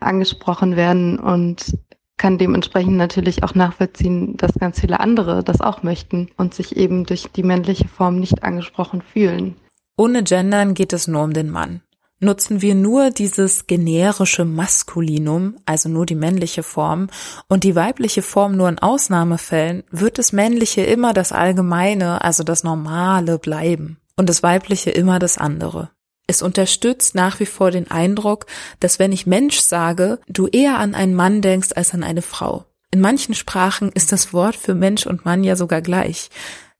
angesprochen 0.00 0.76
werden 0.76 1.18
und 1.18 1.76
kann 2.16 2.38
dementsprechend 2.38 2.96
natürlich 2.96 3.42
auch 3.42 3.54
nachvollziehen, 3.54 4.36
dass 4.36 4.54
ganz 4.54 4.80
viele 4.80 5.00
andere 5.00 5.42
das 5.42 5.60
auch 5.60 5.82
möchten 5.82 6.30
und 6.36 6.54
sich 6.54 6.76
eben 6.76 7.04
durch 7.04 7.28
die 7.34 7.42
männliche 7.42 7.88
Form 7.88 8.20
nicht 8.20 8.42
angesprochen 8.44 9.02
fühlen. 9.02 9.56
Ohne 9.96 10.22
Gendern 10.22 10.74
geht 10.74 10.92
es 10.92 11.08
nur 11.08 11.22
um 11.22 11.32
den 11.32 11.50
Mann. 11.50 11.82
Nutzen 12.20 12.62
wir 12.62 12.74
nur 12.74 13.10
dieses 13.10 13.66
generische 13.66 14.44
Maskulinum, 14.44 15.56
also 15.66 15.88
nur 15.88 16.06
die 16.06 16.14
männliche 16.14 16.62
Form, 16.62 17.08
und 17.48 17.64
die 17.64 17.74
weibliche 17.74 18.22
Form 18.22 18.56
nur 18.56 18.68
in 18.68 18.78
Ausnahmefällen, 18.78 19.82
wird 19.90 20.18
das 20.18 20.32
Männliche 20.32 20.82
immer 20.82 21.12
das 21.12 21.32
Allgemeine, 21.32 22.22
also 22.22 22.44
das 22.44 22.64
Normale 22.64 23.38
bleiben 23.38 23.98
und 24.16 24.28
das 24.28 24.42
Weibliche 24.42 24.90
immer 24.90 25.18
das 25.18 25.38
andere. 25.38 25.90
Es 26.26 26.40
unterstützt 26.40 27.14
nach 27.14 27.40
wie 27.40 27.46
vor 27.46 27.70
den 27.70 27.90
Eindruck, 27.90 28.46
dass 28.80 28.98
wenn 28.98 29.12
ich 29.12 29.26
Mensch 29.26 29.58
sage, 29.58 30.20
du 30.26 30.46
eher 30.46 30.78
an 30.78 30.94
einen 30.94 31.14
Mann 31.14 31.42
denkst 31.42 31.70
als 31.74 31.92
an 31.92 32.02
eine 32.02 32.22
Frau. 32.22 32.64
In 32.90 33.00
manchen 33.00 33.34
Sprachen 33.34 33.90
ist 33.92 34.12
das 34.12 34.32
Wort 34.32 34.56
für 34.56 34.74
Mensch 34.74 35.06
und 35.06 35.24
Mann 35.24 35.44
ja 35.44 35.56
sogar 35.56 35.82
gleich. 35.82 36.30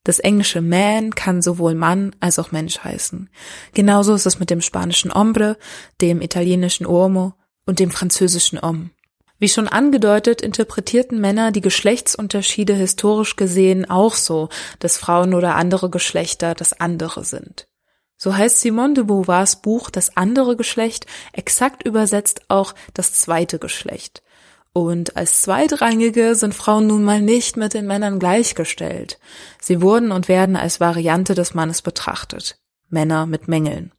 Das 0.05 0.19
englische 0.19 0.61
man 0.61 1.15
kann 1.15 1.43
sowohl 1.43 1.75
Mann 1.75 2.15
als 2.21 2.39
auch 2.39 2.53
Mensch 2.53 2.79
heißen. 2.79 3.31
Genauso 3.73 4.15
ist 4.15 4.27
es 4.27 4.39
mit 4.39 4.51
dem 4.51 4.61
spanischen 4.61 5.13
hombre, 5.13 5.57
dem 6.01 6.21
italienischen 6.21 6.87
uomo 6.87 7.35
und 7.67 7.79
dem 7.79 7.91
französischen 7.91 8.61
homme. 8.61 8.91
Wie 9.39 9.49
schon 9.49 9.67
angedeutet, 9.67 10.43
interpretierten 10.43 11.21
Männer 11.21 11.51
die 11.51 11.61
Geschlechtsunterschiede 11.61 12.75
historisch 12.75 13.37
gesehen 13.37 13.91
auch 13.91 14.15
so, 14.15 14.49
dass 14.79 14.99
Frauen 14.99 15.35
oder 15.35 15.57
andere 15.57 15.91
Geschlechter 15.91 16.55
das 16.55 16.79
andere 16.79 17.25
sind. 17.25 17.67
So 18.17 18.37
heißt 18.37 18.61
Simone 18.61 18.95
de 18.95 19.05
Beauvoirs 19.05 19.61
Buch 19.61 19.91
Das 19.91 20.17
andere 20.17 20.57
Geschlecht 20.57 21.07
exakt 21.33 21.85
übersetzt 21.85 22.43
auch 22.49 22.75
das 22.95 23.13
zweite 23.13 23.59
Geschlecht. 23.59 24.23
Und 24.75 25.17
als 25.17 25.41
Zweitrangige 25.43 26.35
sind 26.35 26.53
Frauen 26.53 26.89
nun 26.89 27.05
mal 27.05 27.23
nicht 27.23 27.57
mit 27.57 27.75
den 27.75 27.87
Männern 27.87 28.19
gleichgestellt. 28.19 29.21
Sie 29.61 29.81
wurden 29.81 30.11
und 30.11 30.29
werden 30.29 30.57
als 30.57 30.81
Variante 30.81 31.37
des 31.37 31.55
Mannes 31.55 31.81
betrachtet. 31.81 32.59
Männer 32.89 33.27
mit 33.27 33.47
Mängeln. 33.47 33.93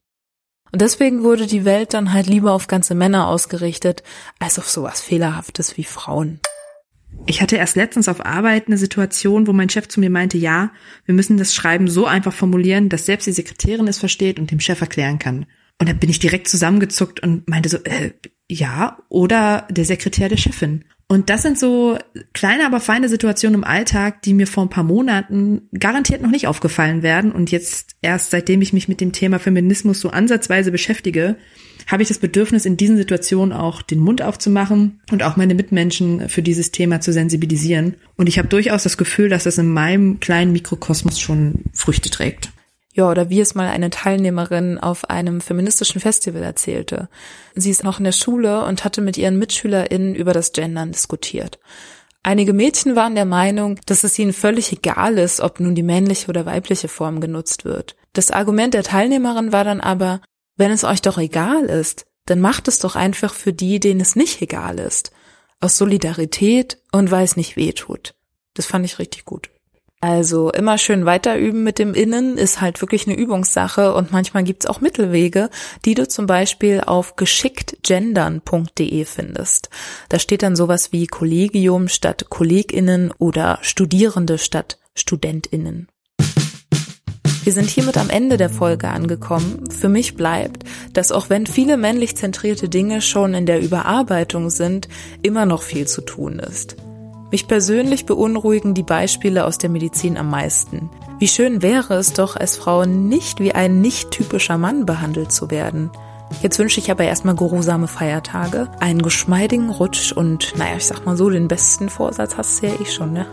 Und 0.74 0.82
deswegen 0.82 1.24
wurde 1.24 1.48
die 1.48 1.64
Welt 1.64 1.94
dann 1.94 2.12
halt 2.12 2.28
lieber 2.28 2.52
auf 2.52 2.68
ganze 2.68 2.94
Männer 2.94 3.30
ausgerichtet, 3.30 4.04
als 4.38 4.60
auf 4.60 4.70
sowas 4.70 5.00
Fehlerhaftes 5.00 5.78
wie 5.78 5.86
Frauen. 5.86 6.42
Ich 7.26 7.42
hatte 7.42 7.56
erst 7.56 7.78
letztens 7.78 8.10
auf 8.10 8.26
Arbeit 8.26 8.68
eine 8.68 8.78
Situation, 8.78 9.48
wo 9.48 9.54
mein 9.54 9.70
Chef 9.70 9.88
zu 9.88 10.02
mir 10.02 10.10
meinte, 10.10 10.38
ja, 10.38 10.74
wir 11.06 11.16
müssen 11.16 11.38
das 11.38 11.56
Schreiben 11.56 11.88
so 11.88 12.06
einfach 12.06 12.34
formulieren, 12.34 12.90
dass 12.90 13.06
selbst 13.06 13.28
die 13.28 13.32
Sekretärin 13.32 13.88
es 13.88 14.00
versteht 14.00 14.38
und 14.38 14.52
dem 14.52 14.60
Chef 14.60 14.82
erklären 14.82 15.20
kann. 15.20 15.46
Und 15.80 15.88
dann 15.88 16.00
bin 16.00 16.10
ich 16.10 16.20
direkt 16.20 16.50
zusammengezuckt 16.50 17.22
und 17.22 17.48
meinte 17.48 17.70
so, 17.70 17.78
äh, 17.78 18.12
ja, 18.50 18.98
oder 19.10 19.68
der 19.72 19.86
Sekretär 19.86 20.30
der 20.30 20.38
Chefin. 20.38 20.86
Und 21.08 21.30
das 21.30 21.44
sind 21.44 21.60
so 21.60 22.00
kleine, 22.34 22.66
aber 22.66 22.80
feine 22.80 23.10
Situationen 23.10 23.60
im 23.60 23.64
Alltag, 23.64 24.24
die 24.24 24.34
mir 24.34 24.48
vor 24.48 24.66
ein 24.66 24.72
paar 24.72 24.84
Monaten 24.84 25.70
garantiert 25.78 26.24
noch 26.24 26.32
nicht 26.32 26.48
aufgefallen 26.48 27.04
werden. 27.04 27.32
Und 27.32 27.52
jetzt 27.52 27.96
erst 28.02 28.32
seitdem 28.32 28.62
ich 28.64 28.74
mich 28.74 28.88
mit 28.88 29.02
dem 29.02 29.12
Thema 29.12 29.38
Feminismus 29.38 30.00
so 30.00 30.10
ansatzweise 30.10 30.72
beschäftige, 30.72 31.36
habe 31.86 32.02
ich 32.02 32.08
das 32.08 32.18
Bedürfnis, 32.18 32.66
in 32.66 32.78
diesen 32.78 32.98
Situationen 32.98 33.54
auch 33.54 33.84
den 33.84 34.00
Mund 34.00 34.24
aufzumachen 34.24 35.00
und 35.12 35.22
auch 35.22 35.38
meine 35.38 35.54
Mitmenschen 35.54 36.28
für 36.28 36.42
dieses 36.42 36.72
Thema 36.72 37.02
zu 37.02 37.14
sensibilisieren. 37.14 37.98
Und 38.16 38.28
ich 38.28 38.40
habe 38.40 38.48
durchaus 38.48 38.82
das 38.82 38.98
Gefühl, 38.98 39.30
dass 39.30 39.44
das 39.44 39.60
in 39.60 39.70
meinem 39.70 40.20
kleinen 40.20 40.54
Mikrokosmos 40.54 41.20
schon 41.20 41.66
Früchte 41.72 42.10
trägt. 42.10 42.50
Ja, 42.96 43.12
oder 43.12 43.30
wie 43.30 43.42
es 43.42 43.56
mal 43.56 43.68
eine 43.68 43.90
Teilnehmerin 43.90 44.80
auf 44.80 45.10
einem 45.10 45.42
feministischen 45.42 46.00
Festival 46.00 46.42
erzählte. 46.42 47.10
Sie 47.54 47.70
ist 47.70 47.84
noch 47.84 47.98
in 47.98 48.06
der 48.06 48.14
Schule 48.14 48.64
und 48.64 48.86
hatte 48.86 49.02
mit 49.02 49.18
ihren 49.18 49.38
MitschülerInnen 49.38 50.16
über 50.16 50.32
das 50.32 50.54
Gendern 50.54 50.94
diskutiert. 50.94 51.60
Einige 52.24 52.54
Mädchen 52.54 52.96
waren 52.96 53.16
der 53.16 53.26
Meinung, 53.26 53.82
dass 53.86 54.06
es 54.06 54.18
ihnen 54.18 54.32
völlig 54.32 54.72
egal 54.72 55.18
ist, 55.18 55.42
ob 55.42 55.60
nun 55.60 55.76
die 55.76 55.84
männliche 55.84 56.30
oder 56.30 56.46
weibliche 56.46 56.88
Form 56.88 57.20
genutzt 57.20 57.66
wird. 57.66 57.98
Das 58.14 58.32
Argument 58.32 58.74
der 58.74 58.84
Teilnehmerin 58.84 59.52
war 59.52 59.66
dann 59.66 59.82
aber, 59.82 60.22
wenn 60.56 60.72
es 60.72 60.86
euch 60.86 61.02
doch 61.02 61.18
egal 61.18 61.66
ist, 61.66 62.06
dann 62.28 62.40
macht 62.40 62.70
es 62.70 62.80
doch 62.80 62.96
einfach 62.96 63.34
für 63.34 63.52
die, 63.52 63.82
denen 63.82 64.00
es 64.00 64.16
nicht 64.16 64.42
egal 64.42 64.80
ist. 64.80 65.12
Aus 65.60 65.78
Solidarität 65.78 66.82
und 66.94 67.12
weil 67.12 67.26
es 67.26 67.36
nicht 67.36 67.58
weh 67.58 67.74
tut. 67.74 68.16
Das 68.54 68.66
fand 68.66 68.86
ich 68.86 69.00
richtig 69.00 69.26
gut. 69.26 69.50
Also 70.08 70.52
immer 70.52 70.78
schön 70.78 71.08
weiterüben 71.08 71.64
mit 71.64 71.80
dem 71.80 71.96
Innen 71.96 72.38
ist 72.38 72.62
halt 72.62 72.80
wirklich 72.80 73.08
eine 73.08 73.18
Übungssache 73.18 73.92
und 73.96 74.12
manchmal 74.12 74.44
gibt's 74.44 74.68
auch 74.68 74.80
Mittelwege, 74.80 75.50
die 75.84 75.96
du 75.96 76.08
zum 76.08 76.28
Beispiel 76.28 76.82
auf 76.82 77.16
geschicktgendern.de 77.16 79.04
findest. 79.06 79.72
Da 80.10 80.20
steht 80.20 80.44
dann 80.44 80.56
sowas 80.56 80.92
wie 80.92 81.08
Kollegium 81.08 81.88
statt 81.88 82.28
KollegInnen 82.30 83.16
oder 83.18 83.58
Studierende 83.64 84.38
statt 84.38 84.78
StudentInnen. 84.94 85.88
Wir 87.44 87.54
sind 87.54 87.68
hiermit 87.68 87.98
am 87.98 88.12
Ende 88.12 88.38
der 88.38 88.52
Folge 88.52 88.90
angekommen. 88.90 89.64
Für 89.72 89.90
mich 89.90 90.14
bleibt, 90.14 90.66
dass 90.94 91.12
auch 91.12 91.32
wenn 91.32 91.48
viele 91.48 91.78
männlich 91.78 92.16
zentrierte 92.16 92.70
Dinge 92.70 93.02
schon 93.02 93.34
in 93.34 93.48
der 93.48 93.60
Überarbeitung 93.60 94.52
sind, 94.52 94.88
immer 95.24 95.48
noch 95.48 95.64
viel 95.64 95.88
zu 95.88 96.02
tun 96.02 96.38
ist. 96.38 96.76
Mich 97.32 97.48
persönlich 97.48 98.06
beunruhigen 98.06 98.74
die 98.74 98.84
Beispiele 98.84 99.46
aus 99.46 99.58
der 99.58 99.70
Medizin 99.70 100.18
am 100.18 100.30
meisten. 100.30 100.90
Wie 101.18 101.28
schön 101.28 101.62
wäre 101.62 101.96
es 101.96 102.14
doch, 102.14 102.36
als 102.36 102.58
Frau 102.58 102.86
nicht 102.86 103.40
wie 103.40 103.54
ein 103.54 103.82
nicht 103.82 104.12
typischer 104.12 104.58
Mann 104.58 104.86
behandelt 104.86 105.32
zu 105.32 105.50
werden. 105.50 105.90
Jetzt 106.42 106.60
wünsche 106.60 106.80
ich 106.80 106.92
aber 106.92 107.04
erstmal 107.04 107.36
geruhsame 107.36 107.88
Feiertage, 107.88 108.70
einen 108.80 109.02
geschmeidigen 109.02 109.70
Rutsch 109.70 110.12
und, 110.12 110.54
naja, 110.58 110.78
ich 110.78 110.86
sag 110.86 111.06
mal 111.06 111.18
so, 111.18 111.30
den 111.30 111.48
besten 111.48 111.90
Vorsatz 111.90 112.38
hast 112.38 112.62
du 112.62 112.68
ja 112.68 112.74
eh 112.74 112.86
schon, 112.86 113.14
ne? 113.14 113.26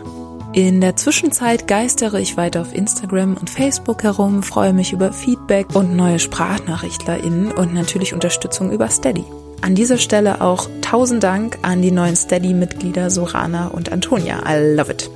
In 0.53 0.81
der 0.81 0.95
Zwischenzeit 0.95 1.67
geistere 1.67 2.21
ich 2.21 2.37
weiter 2.37 2.61
auf 2.61 2.75
Instagram 2.75 3.35
und 3.37 3.49
Facebook 3.49 4.03
herum, 4.03 4.43
freue 4.43 4.71
mich 4.71 4.93
über 4.93 5.11
Feedback 5.11 5.75
und 5.75 5.95
neue 5.95 6.19
SprachnachrichtlerInnen 6.19 7.51
und 7.51 7.73
natürlich 7.73 8.13
Unterstützung 8.13 8.71
über 8.71 8.87
Steady. 8.89 9.25
An 9.63 9.75
dieser 9.75 9.97
Stelle 9.97 10.41
auch 10.41 10.67
tausend 10.81 11.23
Dank 11.23 11.57
an 11.61 11.81
die 11.81 11.91
neuen 11.91 12.17
Steady-Mitglieder 12.17 13.09
Sorana 13.09 13.67
und 13.67 13.93
Antonia. 13.93 14.41
I 14.45 14.75
love 14.75 14.91
it. 14.91 15.09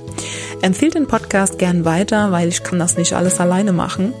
Empfehlt 0.62 0.94
den 0.94 1.06
Podcast 1.06 1.58
gern 1.58 1.84
weiter, 1.84 2.32
weil 2.32 2.48
ich 2.48 2.62
kann 2.62 2.78
das 2.78 2.96
nicht 2.96 3.12
alles 3.12 3.40
alleine 3.40 3.74
machen. 3.74 4.14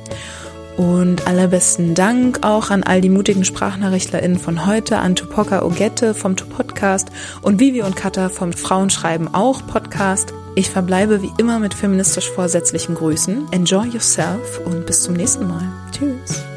Und 0.76 1.26
allerbesten 1.26 1.94
Dank 1.94 2.40
auch 2.42 2.68
an 2.68 2.82
all 2.82 3.00
die 3.00 3.08
mutigen 3.08 3.46
SprachnachrichtlerInnen 3.46 4.38
von 4.38 4.66
heute, 4.66 4.98
an 4.98 5.16
Tupoka 5.16 5.62
Ogette 5.62 6.12
vom 6.12 6.36
Tupodcast 6.36 7.08
und 7.40 7.58
Vivi 7.58 7.80
und 7.80 7.96
Katha 7.96 8.28
vom 8.28 8.52
Frauenschreiben 8.52 9.34
auch 9.34 9.66
Podcast. 9.66 10.34
Ich 10.56 10.68
verbleibe 10.68 11.22
wie 11.22 11.32
immer 11.38 11.58
mit 11.58 11.72
feministisch 11.72 12.30
vorsätzlichen 12.30 12.96
Grüßen. 12.96 13.48
Enjoy 13.50 13.86
yourself 13.88 14.60
und 14.66 14.84
bis 14.84 15.04
zum 15.04 15.14
nächsten 15.14 15.48
Mal. 15.48 15.64
Tschüss. 15.90 16.47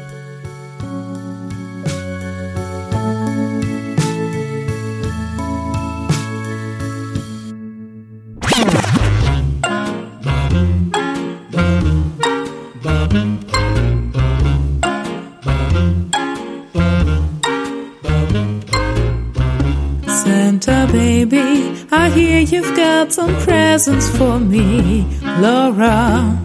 Hear 22.14 22.40
you've 22.40 22.76
got 22.76 23.12
some 23.12 23.34
presents 23.40 24.08
for 24.16 24.38
me, 24.38 25.06
Laura. 25.40 26.38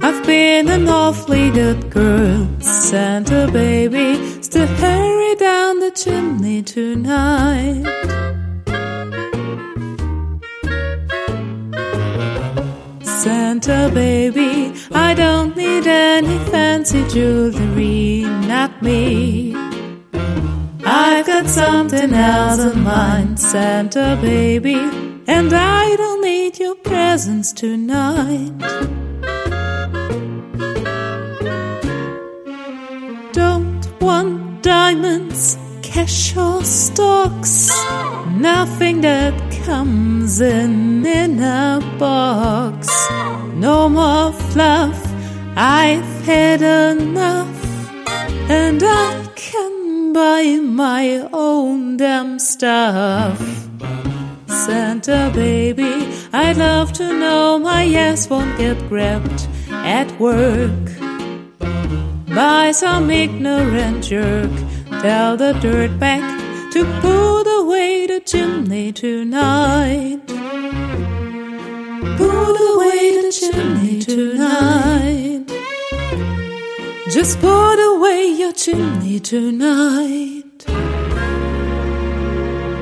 I've 0.00 0.26
been 0.26 0.68
an 0.68 0.88
awfully 0.88 1.50
good 1.50 1.90
girl, 1.90 2.48
Santa 2.60 3.48
baby. 3.52 4.42
Still 4.42 4.66
hurry 4.66 5.34
down 5.36 5.80
the 5.80 5.90
chimney 5.90 6.62
tonight. 6.62 7.84
Santa 13.04 13.90
baby, 13.94 14.72
I 14.92 15.14
don't 15.14 15.56
need 15.56 15.86
any 15.86 16.38
fancy 16.50 17.06
jewelry, 17.08 18.22
not 18.48 18.82
me. 18.82 19.54
I've 21.04 21.26
got 21.26 21.48
something 21.48 22.14
else 22.14 22.60
in 22.60 22.84
mind, 22.84 23.40
Santa 23.40 24.16
baby, 24.22 24.76
and 25.26 25.52
I 25.52 25.96
don't 25.96 26.22
need 26.22 26.60
your 26.60 26.76
presents 26.76 27.52
tonight. 27.52 28.52
Don't 33.32 33.84
want 34.00 34.62
diamonds, 34.62 35.58
cash 35.82 36.36
or 36.36 36.62
stocks, 36.62 37.68
nothing 38.50 39.00
that 39.00 39.34
comes 39.64 40.40
in 40.40 41.04
in 41.04 41.40
a 41.42 41.80
box. 41.98 42.88
No 43.54 43.88
more 43.88 44.32
fluff, 44.32 45.00
I've 45.56 46.24
had 46.24 46.62
enough, 46.62 47.90
and 48.48 48.80
I 48.84 49.26
can 49.34 49.81
buy 50.12 50.58
my 50.60 51.28
own 51.32 51.96
damn 51.96 52.38
stuff. 52.38 53.38
Santa 54.46 55.30
baby, 55.34 56.08
I'd 56.32 56.56
love 56.56 56.92
to 56.94 57.12
know 57.12 57.58
my 57.58 57.84
ass 57.94 58.28
won't 58.28 58.56
get 58.58 58.78
grabbed 58.88 59.48
at 59.70 60.10
work 60.20 60.84
by 62.34 62.72
some 62.72 63.10
ignorant 63.10 64.04
jerk. 64.04 64.50
Tell 65.00 65.36
the 65.36 65.52
dirtbag 65.54 66.72
to 66.72 66.84
put 67.00 67.44
away 67.60 68.06
the 68.06 68.20
chimney 68.20 68.92
tonight. 68.92 70.20
Put 72.18 72.56
away 72.72 73.22
the 73.22 73.32
chimney 73.32 74.00
tonight. 74.00 75.61
Just 77.14 77.40
put 77.40 77.78
away 77.78 78.32
your 78.38 78.54
chimney 78.54 79.20
tonight. 79.20 80.64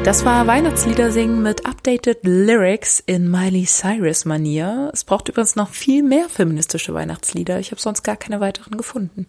Das 0.05 0.25
war 0.25 0.47
Weihnachtslieder 0.47 1.11
singen 1.11 1.43
mit 1.43 1.67
updated 1.67 2.19
Lyrics 2.23 3.03
in 3.05 3.29
Miley 3.29 3.65
Cyrus 3.67 4.25
Manier. 4.25 4.91
Es 4.93 5.03
braucht 5.03 5.29
übrigens 5.29 5.57
noch 5.57 5.71
viel 5.71 6.05
mehr 6.05 6.29
feministische 6.29 6.95
Weihnachtslieder. 6.95 7.59
Ich 7.59 7.73
habe 7.73 7.81
sonst 7.81 8.05
gar 8.05 8.17
keine 8.17 8.39
weiteren 8.39 8.77
gefunden. 8.77 9.27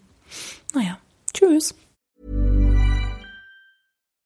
Naja, 0.76 1.00
tschüss. 1.34 1.74